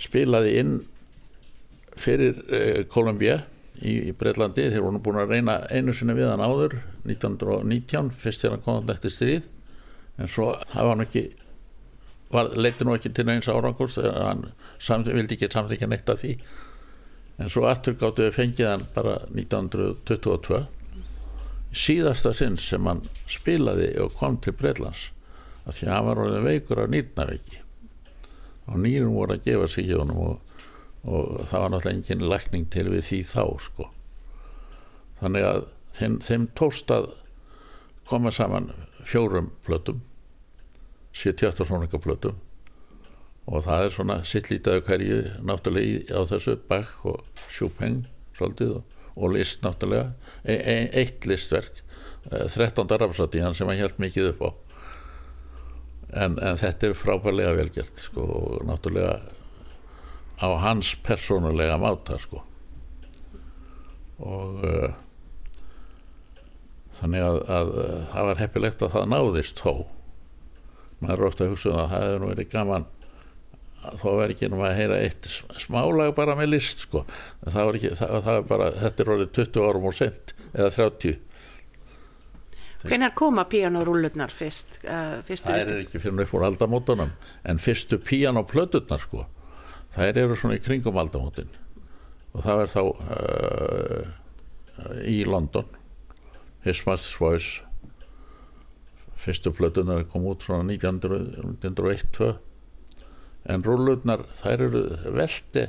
[0.00, 0.74] spilaði inn
[2.00, 3.40] fyrir uh, Kolumbía
[3.80, 8.44] í, í Breitlandi þeir voru búin að reyna einu sinni við hann áður 1919, fyrst
[8.44, 9.46] þegar hann kom eftir stríð.
[10.20, 11.28] En svo hafa hann ekki
[12.60, 14.44] leiti nú ekki til eins árangurs þegar hann
[14.78, 16.34] samt, vildi ekki samþykja neitt af því.
[17.40, 20.66] En svo aftur gáttu við fengið hann bara 1922
[21.70, 25.08] síðasta sinn sem hann spilaði og kom til Breitlands
[25.64, 27.60] af því að hann var orðin veikur af nýrnaveiki.
[28.70, 30.49] Og nýrum voru að gefa sig í honum og,
[31.04, 33.88] og það var náttúrulega engin lækning til við því þá sko.
[35.20, 35.64] Þannig að
[35.96, 37.10] þeim, þeim tóst að
[38.08, 38.72] koma saman
[39.06, 40.00] fjórum plötum
[41.12, 42.38] 78 svona plötum.
[43.50, 48.04] Og það er svona sitt lítið hverju náttúrulega á þessu Bach og Chopin
[48.36, 50.12] svolítið og, og list náttúrulega.
[50.44, 51.82] E, e, eitt listverk
[52.30, 52.86] 13.
[53.00, 54.50] rafsati hann sem hann held mikið upp á.
[56.10, 59.18] En, en þetta er frábærlega velgert sko og náttúrulega
[60.40, 62.42] á hans persónulega máta sko.
[64.20, 64.92] Og uh,
[67.00, 69.74] þannig að, að, að það var heppilegt að það náðist þó.
[71.00, 72.88] Maður er ofta að hugsa um að það hefur verið gaman
[73.80, 75.28] þó verður ekki nú að heyra eitt
[75.62, 77.06] smálag bara með list sko.
[77.46, 80.70] Það var ekki, það, það var bara, þetta er orðið 20 árum og sent eða
[80.76, 81.18] 30
[82.80, 84.78] Hvenær koma píanórúllurnar fyrst?
[84.86, 87.10] Uh, það er ekki fyrir upp úr aldamótunum
[87.44, 89.26] en fyrstu píanóplöturnar sko
[89.94, 91.50] það eru svona í kringum aldamótin.
[92.34, 94.04] Og það er þá uh,
[95.06, 95.66] í London.
[96.64, 97.64] His Master's Voice.
[99.20, 102.30] Fyrstu plötunar kom út svona 1901-2
[103.50, 104.80] en rúllurnar þær eru
[105.16, 105.66] veldi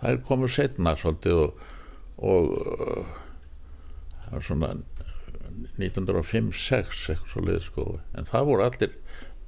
[0.00, 1.62] þær komur setna svolítið og,
[2.20, 3.12] og uh,
[4.24, 4.70] það er svona
[5.78, 7.86] 1905-06 eitthvað svo leið sko.
[8.16, 8.96] En það voru allir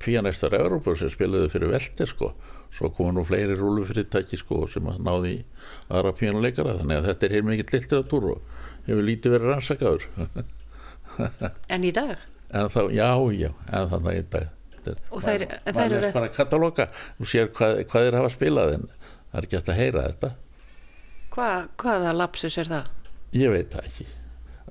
[0.01, 2.35] píanistar Európa sem spilaði fyrir veldi sko
[2.75, 5.35] svo komu nú fleiri rúlufyrirtæki sko sem að náði
[5.89, 10.09] aðra píanuleikara þannig að þetta er heim mikill litteratúr og hefur lítið verið rannsakaður.
[11.75, 12.17] En í dag?
[12.55, 14.49] En þá, já, já, en þannig í dag
[15.11, 16.87] Og það er, en það er bara katalóka
[17.21, 20.31] og sér hvað, hvað þeir hafa spilað en það er ekki hægt að heyra þetta.
[21.35, 21.49] Hva,
[21.83, 22.89] Hvaða lapsus er það?
[23.37, 24.07] Ég veit það ekki.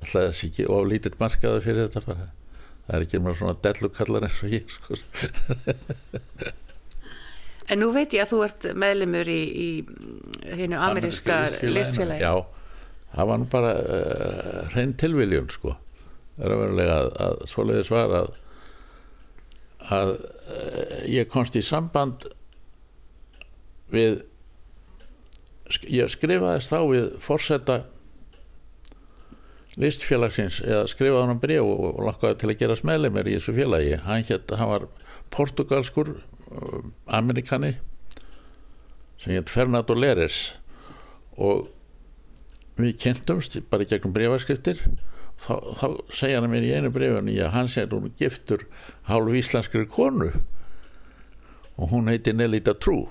[0.00, 2.26] Alltaf þess ekki of lítill markaður fyrir þetta bara.
[2.86, 4.98] Það er ekki með svona dellukallar eins og ég sko
[7.70, 9.68] En nú veit ég að þú ert meðlemur í, í
[10.58, 12.24] hennu ameríska listfélagi.
[12.24, 12.42] Já,
[13.14, 15.76] það var nú bara uh, hrein tilviljun sko.
[16.34, 18.34] Það er að verulega að, að svoleiði svara að,
[20.00, 22.26] að uh, ég komst í samband
[23.94, 24.20] við,
[25.86, 27.80] ég skrifaðist þá við fórsetta
[29.80, 33.94] listfélagsins eða skrifaði hann um breg og, lakkaði til að gera meðlemur í þessu félagi.
[34.08, 34.88] Hann, hétt, hann var
[35.30, 36.16] portugalskur
[37.06, 37.74] amerikani
[39.20, 40.54] sem hétt Fernando Leres.
[41.40, 41.68] Og
[42.80, 44.80] við kynntumst bara gegnum brefarskriftir
[45.40, 48.66] þá, þá segja hann mér í einu brefun að hann segir hún giftur
[49.08, 50.32] hálf íslenskri konu.
[51.80, 53.06] Og hún heiti Nelita Trú.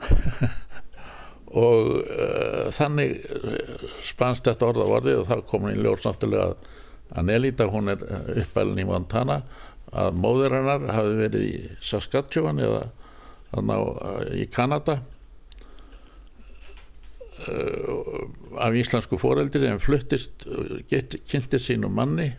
[1.56, 4.88] Og uh, þannig uh, spannst þetta orða
[5.20, 6.56] og þá kom hann í ljós náttúrulega
[7.16, 8.02] að Nelita hún er
[8.42, 9.38] uppælun í Montana
[9.96, 11.52] að móður hennar hafi verið í
[11.84, 12.82] Saskatchewan eða
[13.56, 13.78] á,
[14.36, 14.98] í Kanada
[17.46, 18.26] uh,
[18.60, 20.44] af íslensku foreldri en fluttist
[20.90, 22.32] kynntist sínum manni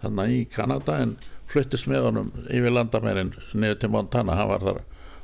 [0.00, 1.16] þannig í Kanada en
[1.52, 4.80] fluttist með honum yfir landamærin niður til Montana, hann var þar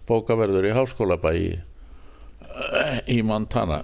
[0.08, 1.48] bókaverður í háskólabæ í,
[3.12, 3.82] í Montana.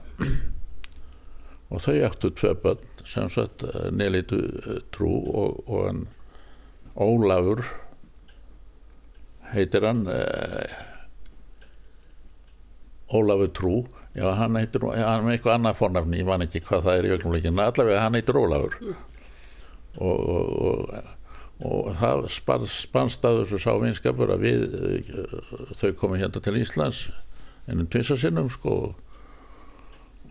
[1.73, 4.39] Og þau áttu tvei börn sem sagt nelitu
[4.95, 6.05] trú og, og hann
[6.95, 7.65] Ólafur
[9.55, 10.75] heitir hann eh,
[13.15, 13.75] Ólafur Trú.
[14.15, 17.13] Já hann heitir, hann er eitthvað annað fórnafni ég man ekki hvað það er í
[17.17, 18.79] ögnumleikinu allavega hann heitir Ólafur.
[19.95, 25.15] Og, og, og, og það spannst að þessu sávinskapur að við eh,
[25.81, 27.09] þau komum hérna til Íslands
[27.71, 28.95] ennum tvisasinnum sko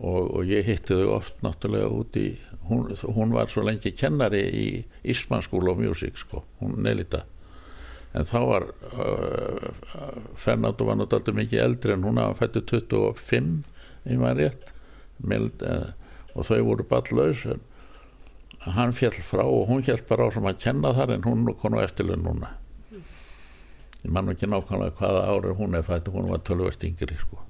[0.00, 2.26] og, og ég hitti þau oft náttúrulega út í
[2.70, 4.66] hún, hún var svo lengi kennari í
[5.04, 7.24] Ísman School of Music sko, hún neilita
[8.14, 9.70] en þá var uh,
[10.38, 13.54] Fernando var náttúrulega mikið eldri en hún hafa fættið 25
[14.04, 14.74] í maður rétt.
[15.24, 15.94] Mild, uh,
[16.34, 17.64] og þau voru ballaus en
[18.74, 21.78] hann fjall frá og hún fjall bara á sem að kenna þar en hún kom
[21.78, 22.54] á eftirlega núna.
[24.04, 27.42] Ég man ekki nákvæmlega hvaða árið hún er fættið hún var tölvert yngri sko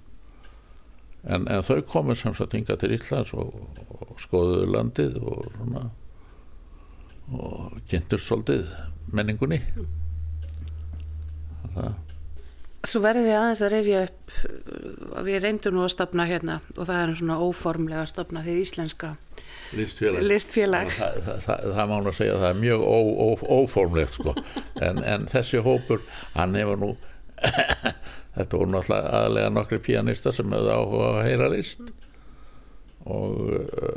[1.26, 3.54] en, en þau komur sem sagt hinga til Íslands og,
[3.96, 5.84] og skoðuðu landið og svona
[7.32, 8.66] og kynntur svolítið
[9.14, 9.60] menningunni.
[11.74, 11.94] Það.
[12.84, 14.34] Svo verðum við aðeins að reyfja upp
[15.16, 18.56] að við reyndum nú að stopna hérna og það er svona óformlega að stopna því
[18.60, 19.14] íslenska
[19.74, 20.90] listfélag, listfélag.
[20.92, 23.28] Það, það, það, það má nú segja að það er mjög ó, ó,
[23.62, 24.34] óformlegt sko.
[24.84, 26.04] En, en þessi hópur
[26.36, 26.92] hann hefur nú
[28.34, 31.84] þetta voru náttúrulega aðlega nokkri pianista sem hefði áhuga að heyra list.
[33.04, 33.34] Og,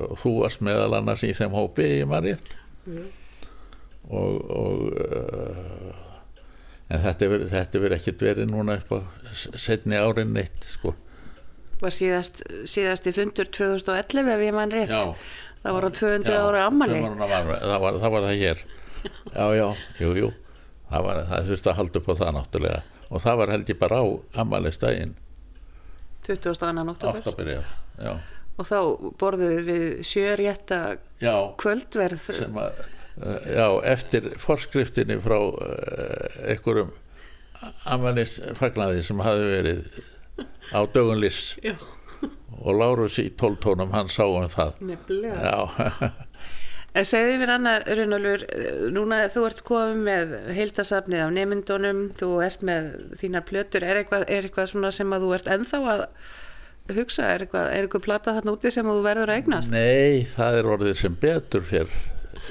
[0.09, 3.05] og þú varst meðal annars í þeim hópi í Marjett mm.
[4.11, 5.93] og, og uh,
[6.91, 8.99] en þetta verður ekkert verið núna upp á
[9.55, 10.91] setni árin neitt sko.
[11.79, 14.91] Var síðast, síðast í fundur 2011 ef ég mann rétt.
[14.91, 15.15] Já,
[15.63, 18.67] það voru 200 já, ára ammali það, það var það hér.
[19.37, 19.67] Já já,
[20.01, 20.29] jú jú.
[20.89, 23.79] Það, var, það þurfti að halda upp á það náttúrulega og það var held ég
[23.79, 24.05] bara á
[24.43, 25.15] amalistægin
[26.27, 26.65] 20.
[26.67, 27.61] annan oktober já,
[28.03, 28.13] já.
[28.57, 28.79] og þá
[29.21, 30.79] borðuðu við sjörétta
[31.61, 32.25] kvöldverð.
[32.43, 32.81] Að,
[33.21, 36.91] eh, já, eftir forskriftinni frá uh, einhverjum
[37.87, 40.01] amalisfagnaði sem hafi verið
[40.75, 41.55] á dögunlis
[42.57, 44.81] og Lárus í tóltónum hann sá um það.
[44.91, 45.91] Nefnilega
[47.05, 48.43] Segði mér annar, Runalur,
[48.89, 52.87] núna þú ert komið með heildasafnið af nemyndunum, þú ert með
[53.19, 56.01] þínar plötur, er eitthvað, er eitthvað sem að þú ert enþá að
[56.97, 59.73] hugsa, er eitthvað, er eitthvað plata þarna úti sem þú verður að eignast?
[59.75, 61.93] Nei, það er orðið sem betur fyrr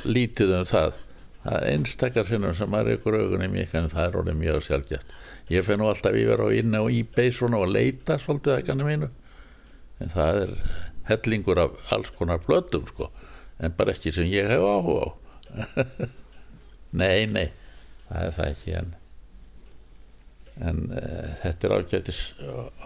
[0.07, 1.03] lítið um það.
[1.47, 5.15] Það er einstakar sinnum sem er ykkur augunni mjög, en það er orðið mjög sjálfgætt.
[5.51, 9.13] Ég fennu alltaf yfir á inn á eBay svona og leita svolítið ekki hann mínu,
[10.03, 10.59] en það er
[11.11, 13.11] hellingur af alls konar plötum sko
[13.61, 15.11] en bara ekki sem ég hef áhuga á.
[17.01, 17.51] Nei, nei
[18.07, 18.93] það er það ekki en,
[20.69, 22.21] en uh, þetta er ágætis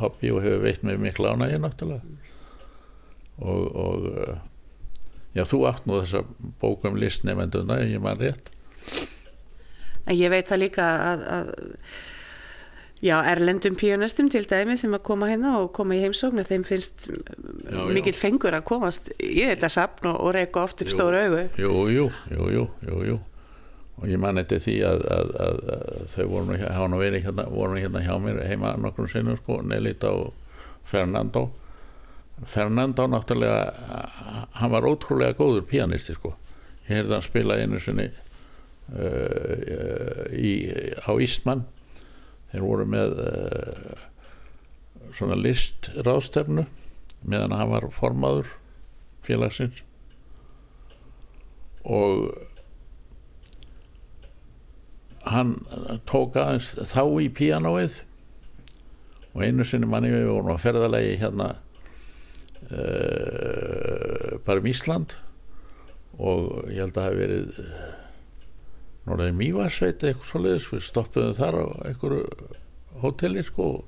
[0.01, 2.17] hobby og hefur veitt mig miklu ánægi náttúrulega.
[3.41, 4.39] Og, og uh,
[5.37, 6.25] já, þú átt nú þessa
[6.63, 8.51] bókum listnefenduna, ég man rétt.
[10.11, 11.53] Ég veit það líka að, að
[13.01, 16.97] já, erlendum píonistum til dæmi sem að koma hérna og koma í heimsóknu þeim finnst
[17.09, 17.81] já.
[17.89, 21.43] mikill fengur að komast í þetta sapn og, og reyka oft upp stóra augu.
[21.61, 23.17] Jú, jú, jú, jú, jú, jú.
[24.01, 28.01] Og ég man eftir því að, að, að, að þau voru hérna, voru nú hérna
[28.05, 30.29] hjá mér heima nokkrum sinnum sko, Nelita og
[30.89, 31.43] Fernando.
[32.49, 33.61] Fernando náttúrulega,
[34.57, 36.31] hann var ótrúlega góður píanisti sko.
[36.89, 38.17] Ég heyrði hann spila einu sinni uh,
[40.33, 40.73] í,
[41.05, 41.63] á Ísmann.
[42.51, 44.05] Þeir voru með uh,
[45.15, 46.67] svona list ráðstefnu
[47.21, 48.49] meðan hann var formaður
[49.27, 49.83] félagsins.
[51.85, 52.33] Og
[55.31, 55.57] hann
[56.09, 58.01] tók aðeins þá í píanóið.
[59.31, 61.49] Og einu sinni manni við vorum að ferðalegi hérna
[62.71, 65.15] uh, bara um Ísland.
[66.19, 67.47] Og ég held að það hafi verið
[69.09, 72.25] Norðið Mývarsveit eitthvað svoleiðis, við stoppuðum þar á einhverju
[73.01, 73.85] hóteli sko og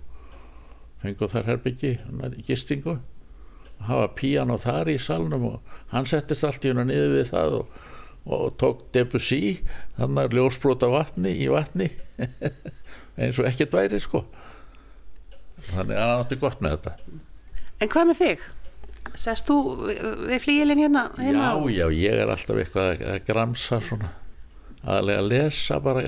[1.02, 1.90] fengum þar herbyggi
[2.46, 2.94] gistingu.
[3.82, 7.56] Og hafa píano þar í salnum og hann settist allt í hennar niður við það
[7.58, 7.76] og,
[8.32, 9.40] og tók Debussy
[9.98, 11.90] þannig að ljósbrota vatni í vatni
[13.20, 14.24] eins og ekkert væri sko.
[15.72, 17.20] Þannig að hann átti gott með þetta.
[17.82, 18.48] En hvað með þig?
[19.18, 19.56] Sest þú
[19.90, 21.02] við við flíilin hérna?
[21.18, 21.52] Heima?
[21.68, 24.12] já, já, ég er alltaf eitthvað að- að gramsa svona
[24.84, 26.04] aðlega að lesa bara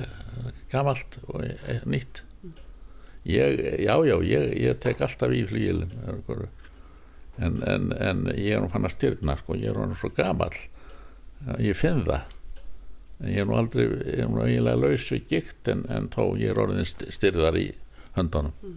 [0.71, 2.23] gamalt og e- nýtt.
[3.25, 5.93] Ég, já, já, ég, ég tek alltaf í flíilin
[7.41, 10.53] en, en, en ég er nú fann að styrna sko, ég er nú svo gamall.
[11.59, 12.35] Ég finn það.
[13.25, 16.51] Ég er nú aldrei, ég er nú eiginlega laus við gikt en, en þó ég
[16.51, 17.69] er orðin st- styrðar í
[18.17, 18.75] höndunum.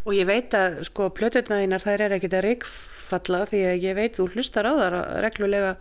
[0.00, 4.16] Og ég veit að sko plöturnaðinar þær er ekkit að reikfalla því að ég veit
[4.16, 4.96] þú hlustar á þar
[5.26, 5.74] reglulega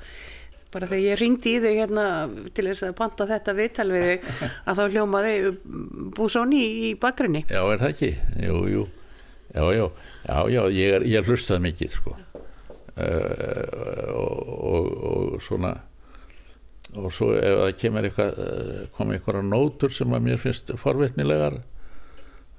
[0.74, 2.05] bara þegar ég ringdi í þig hérna
[2.55, 4.30] til þess að panta þetta viðtal við þig
[4.70, 5.36] að þá hljómaði
[6.17, 7.43] búsóni í bakgrunni.
[7.49, 8.11] Já, er það ekki?
[8.45, 8.88] Jú, jú.
[9.49, 9.86] Já, já,
[10.28, 12.15] já, já ég, er, ég hlustað mikið, sko.
[12.99, 15.72] Uh, og, og, og svona,
[16.93, 21.61] og svo ef það kemur eitthvað, eh, koma einhverja nótur sem að mér finnst forvitnilegar,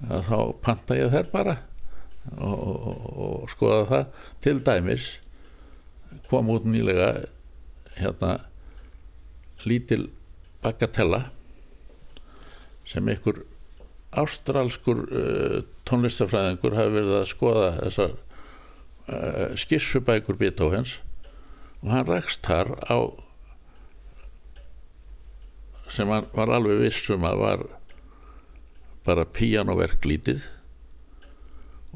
[0.08, 1.56] að þá panta ég þær bara
[2.38, 4.24] og, og, og skoða það.
[4.46, 5.10] Til dæmis
[6.30, 7.10] kom út nýlega
[8.00, 8.32] hérna
[9.68, 10.08] lítil
[10.64, 11.26] bagatella
[12.88, 13.44] sem einhver
[14.10, 20.98] ástralskur uh, tónlistafræðingur hafi verið að skoða þessar uh, skissubækur Beethovens
[21.80, 22.98] og hann rakst þar á
[25.90, 27.62] sem hann var alveg vissum að var
[29.06, 30.42] bara píanoverk lítið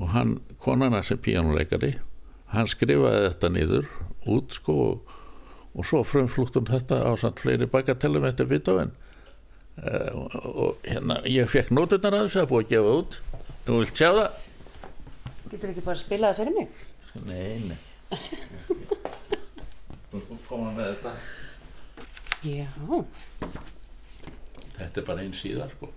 [0.01, 1.95] og hann, konana sem píanoleikari
[2.55, 3.91] hann skrifaði þetta niður
[4.31, 5.14] út sko og,
[5.75, 8.93] og svo frumflúttum þetta á samt fleiri bagatellum eftir Beethoven
[9.83, 13.19] uh, og, og hérna ég fekk nóturnar að þessu að búið að gefa út
[13.67, 14.29] þú vilt sjá það?
[15.51, 16.69] Getur ekki bara að spila það fyrir mig?
[17.25, 17.81] Nei, nei
[20.11, 21.13] Þú sko koma með þetta
[22.45, 22.67] Já.
[24.75, 25.89] Þetta er bara einn síðar sko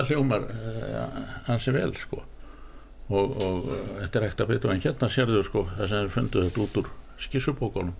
[0.00, 0.44] þetta hljómar
[1.46, 2.22] hansi vel sko.
[3.10, 6.12] Og, og uh, þetta er ekkert að beita en hérna sérðu sko þess að þeir
[6.14, 6.90] fundu þetta út úr
[7.20, 7.96] skissubókunum.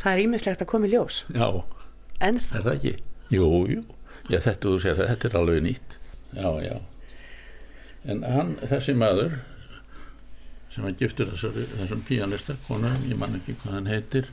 [0.00, 1.24] Það er ímislegt að koma í ljós.
[1.32, 1.48] já,
[2.24, 2.94] En þá, er það ekki?
[3.34, 3.82] Jú, jú,
[4.32, 5.98] já þetta sér þetta er alveg nýtt.
[6.32, 6.76] Já, já.
[8.08, 9.38] En hann, þessi maður
[10.72, 14.32] sem var giftur þessari, þessum píanista konu, ég man ekki hvað hann heitir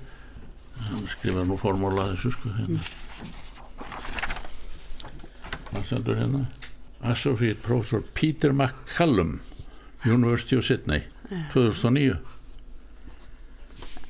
[0.87, 2.81] hann skrifa nú formúla að þessu sko hérna.
[5.73, 6.45] Hann sendur hérna
[7.03, 9.39] Associate Professor Peter McCallum
[10.05, 11.03] University of Sydney
[11.53, 12.19] 2009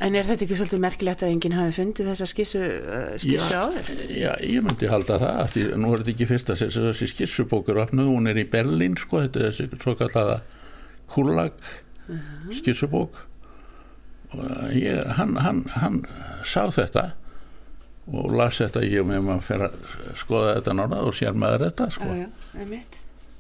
[0.03, 3.61] en er þetta ekki svolítið merkilegt að enginn hafi fundið þessa skissu, uh, skissu Já.
[3.61, 3.91] áður?
[4.11, 8.27] Já, ég myndi halda það því nú er þetta ekki fyrsta þessi skissubókur opnuð, hún
[8.31, 10.41] er í Berlín sko, þetta er þessi svo kallaða
[11.13, 11.69] Kullag
[12.51, 13.21] skissubók.
[14.33, 14.43] Og
[14.75, 15.99] ég, hann, hann, hann
[16.47, 17.11] sá þetta
[18.11, 21.87] og las þetta ég með maður fyrir að skoða þetta nána og sér maður þetta
[21.95, 22.09] sko.
[22.19, 22.27] Já,
[22.59, 22.81] já,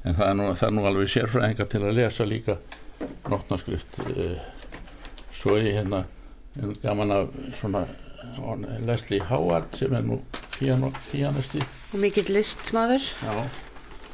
[0.03, 2.55] en það er nú, það er nú alveg sérfræðingar til að lesa líka
[3.31, 4.37] nótnaskrift uh,
[5.35, 6.03] svo er ég hérna
[6.59, 7.85] er gaman af svona
[8.87, 10.21] Leslie Howard sem er nú
[10.57, 11.59] piano, pianisti
[11.93, 13.03] Og mikill listmaður.
[13.19, 13.33] já,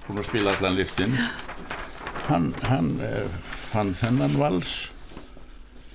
[0.08, 1.14] hún að spila allan listin
[2.30, 3.30] hann, hann uh,
[3.70, 4.90] fann þennan vals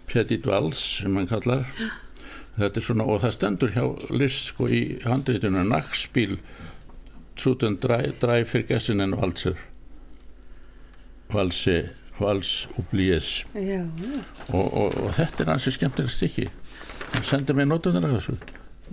[0.06, 1.66] Petit Vals sem hann kallar
[2.58, 3.84] þetta er svona og það stendur hjá
[4.14, 6.38] list sko í handritinu Nackspil
[7.34, 9.58] Zuten drei, Vergessenen Walzer
[11.34, 11.80] Valsi
[12.20, 13.82] Vals Já, já.
[14.52, 16.46] og, og, og þetta er hansi skemmtilega stykki
[17.14, 18.36] hann sendir mér nótunar af þessu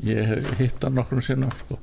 [0.07, 1.77] ég hef hitt hann nokkrum sinna sko.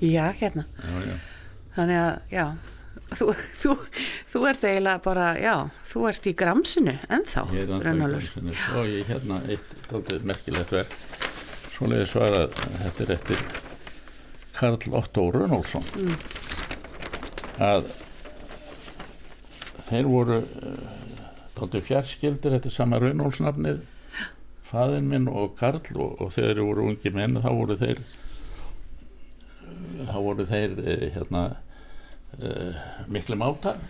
[0.00, 0.64] Já, hérna.
[0.80, 1.16] já, já.
[1.76, 2.44] Þannig að, já,
[3.18, 3.26] þú,
[3.62, 3.74] þú,
[4.32, 5.54] þú ert eiginlega bara, já,
[5.92, 8.44] þú ert í gramsinu ennþá, Ég er Rönnólfur.
[8.46, 10.96] náttúrulega og ég hérna eitt dálítið merkilegt verk
[11.76, 13.44] svoleiði svarað þetta er eftir
[14.58, 15.86] Karl Otto Rönnólfsson
[17.60, 17.92] að
[19.90, 20.74] þeir voru uh,
[21.56, 23.80] dálítið fjarskildir þetta sama Rönnólfsnafnið
[24.70, 28.02] faðinn minn og Karl og, og þeir voru ungi menn þá voru þeir
[30.30, 31.44] voru þeir eh, hérna
[32.38, 33.80] uh, miklu mátar.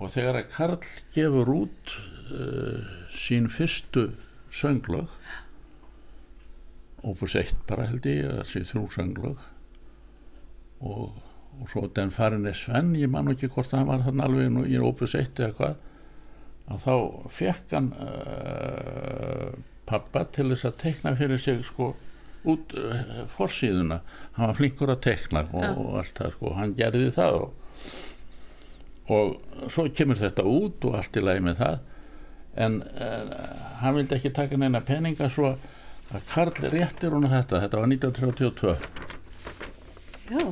[0.00, 1.94] Og þegar að Karl gefur út
[2.30, 4.10] uh, sín fyrstu
[4.50, 5.08] sönglög
[7.06, 9.44] opus 1 bara held ég að sé þrjú sönglög
[10.84, 11.14] og,
[11.60, 14.64] og svo den farin er Sven ég man ekki hvort það var þannig alveg nú
[14.68, 15.78] í opus 1 eða hvað
[16.70, 16.94] að þá
[17.38, 19.48] fekk hann uh,
[19.88, 21.94] pappa til þess að tekna fyrir sig sko
[22.48, 24.00] út uh, forsíðuna.
[24.36, 25.72] Hann var flinkur að tekna og, Já.
[25.74, 27.50] og allt það sko, hann gerði það og,
[29.10, 31.78] og svo kemur þetta út og allt í lagi með það.
[32.60, 33.36] En uh,
[33.82, 35.54] hann vildi ekki taka neina peninga svo
[36.10, 37.62] að Karl réttir hún þetta.
[37.62, 38.76] Þetta var 1932
[40.30, 40.42] Já,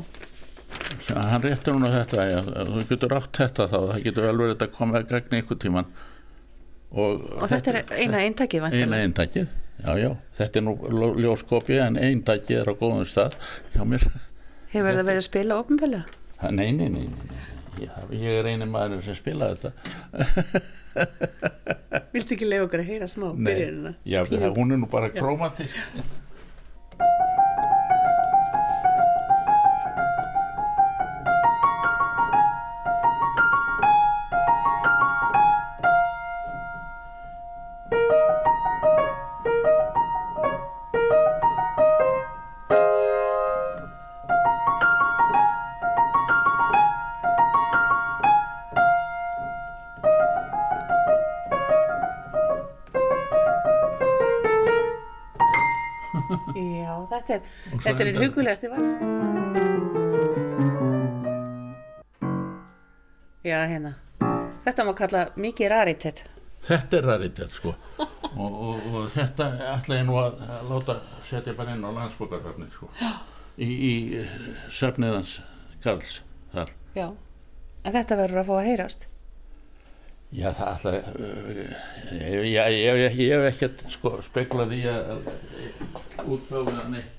[1.09, 4.69] Já, hann réttir núna þetta, já, þú getur átt þetta þá, það getur verið þetta
[4.75, 5.89] komið að gagna einhvern tíman.
[6.89, 9.49] Og, Og þetta er eina eintakið eina eintakið,
[9.85, 10.75] já, já, þetta er nú
[11.23, 13.37] ljóskopið en eintakið er á góðum stað
[13.75, 14.05] hjá mér.
[14.73, 15.61] Hefur það verið að spila?
[16.43, 17.39] Ha, Nei, nei, nei, nei.
[17.79, 19.71] Ég, ég er eini maður sem spilaði þetta.
[22.15, 23.93] Viltu ekki leiða okkur að heyra smá Nei, byrjunina?
[24.09, 25.77] já, það, hún er nú bara krómatísk.
[57.99, 58.93] Þetta er endar- hugulegasti vals.
[63.45, 63.95] Já, hérna.
[64.67, 66.25] Þetta má kalla mikið raritet.
[66.69, 67.71] Þetta er raritet sko
[68.43, 69.47] og, og, og þetta
[69.77, 72.89] ætla ég nú að, að láta setja bara inn á landsbókarsafnið sko
[73.63, 73.93] í, í
[74.75, 75.37] söfniðans
[75.85, 76.19] Karls
[76.53, 76.75] þar.
[76.99, 77.07] Já.
[77.87, 79.07] En þetta verður að fá að heyrast.
[80.35, 81.63] Já það ætla uh,
[82.51, 87.15] ég, hef ekkert sko speklað í að, að útbjóða neitt.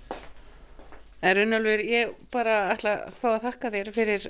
[1.21, 4.27] En Runnálfur, ég bara ætla að fá að þakka þér fyrir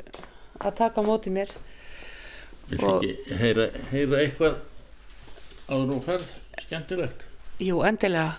[0.60, 1.52] að taka á móti mér.
[2.80, 4.56] Og- ekki heyra, heyra eitthvað
[5.70, 6.32] áður nú ferð
[6.66, 7.26] skemmtilegt?
[7.62, 8.36] Jú, endilega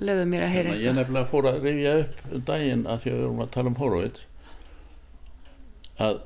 [0.00, 2.98] lögðu mér að heyra Þannig að ég nefnilega fór að rifja upp um daginn að
[3.04, 4.24] því að við erum að tala um Horowitz
[6.00, 6.18] að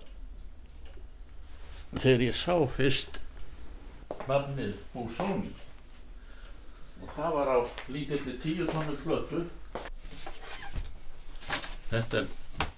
[1.99, 3.21] þegar ég sá fyrst
[4.29, 5.53] nafnið Busoni
[7.03, 7.59] og það var á
[7.93, 9.43] lítilli tíu tónu plötu
[11.95, 12.69] þetta er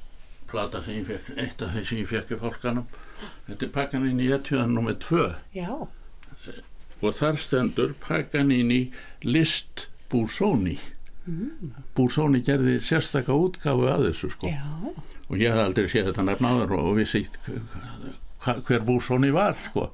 [0.46, 2.88] plata sem ég fekk eitt af þeir sem ég fekk í fólkanum
[3.48, 5.24] þetta er Paganini etjuðan nummer 2
[5.56, 5.70] Já,
[7.02, 8.84] og þar stendur Paganini
[9.26, 10.78] list Busoni
[11.96, 14.50] Busoni gerði sérstaka útgáfu að þessu sko.
[14.50, 14.62] Já,
[15.26, 17.24] og ég hafði aldrei séð þetta nefn áður og, vissi
[18.46, 19.88] hver Busoni var sko.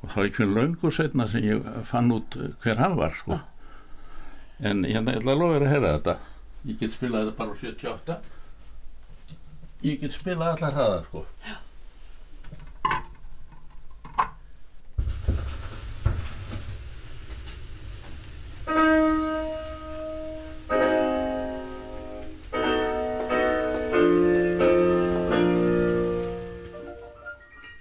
[0.00, 3.40] Og það var fyrir löngu setna sem ég fann út hver hann var sko.
[4.56, 6.16] En hérna, ég ætla að lofa þér að heyra þetta.
[6.66, 8.18] Ég get spilað þetta bara á 78
[9.86, 11.24] ég get spilað allar hraðar sko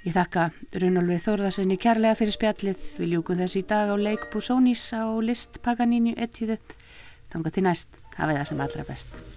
[0.05, 0.43] Ég þakka
[0.77, 2.83] Runolfi Þórðarssoni kærlega fyrir spjallið.
[3.01, 6.59] Við ljúkum þessu í dag á leik Busónis á list Paganini etjuðu.
[7.33, 8.03] Þanga til næst.
[8.13, 9.34] Hafið það sem allra best.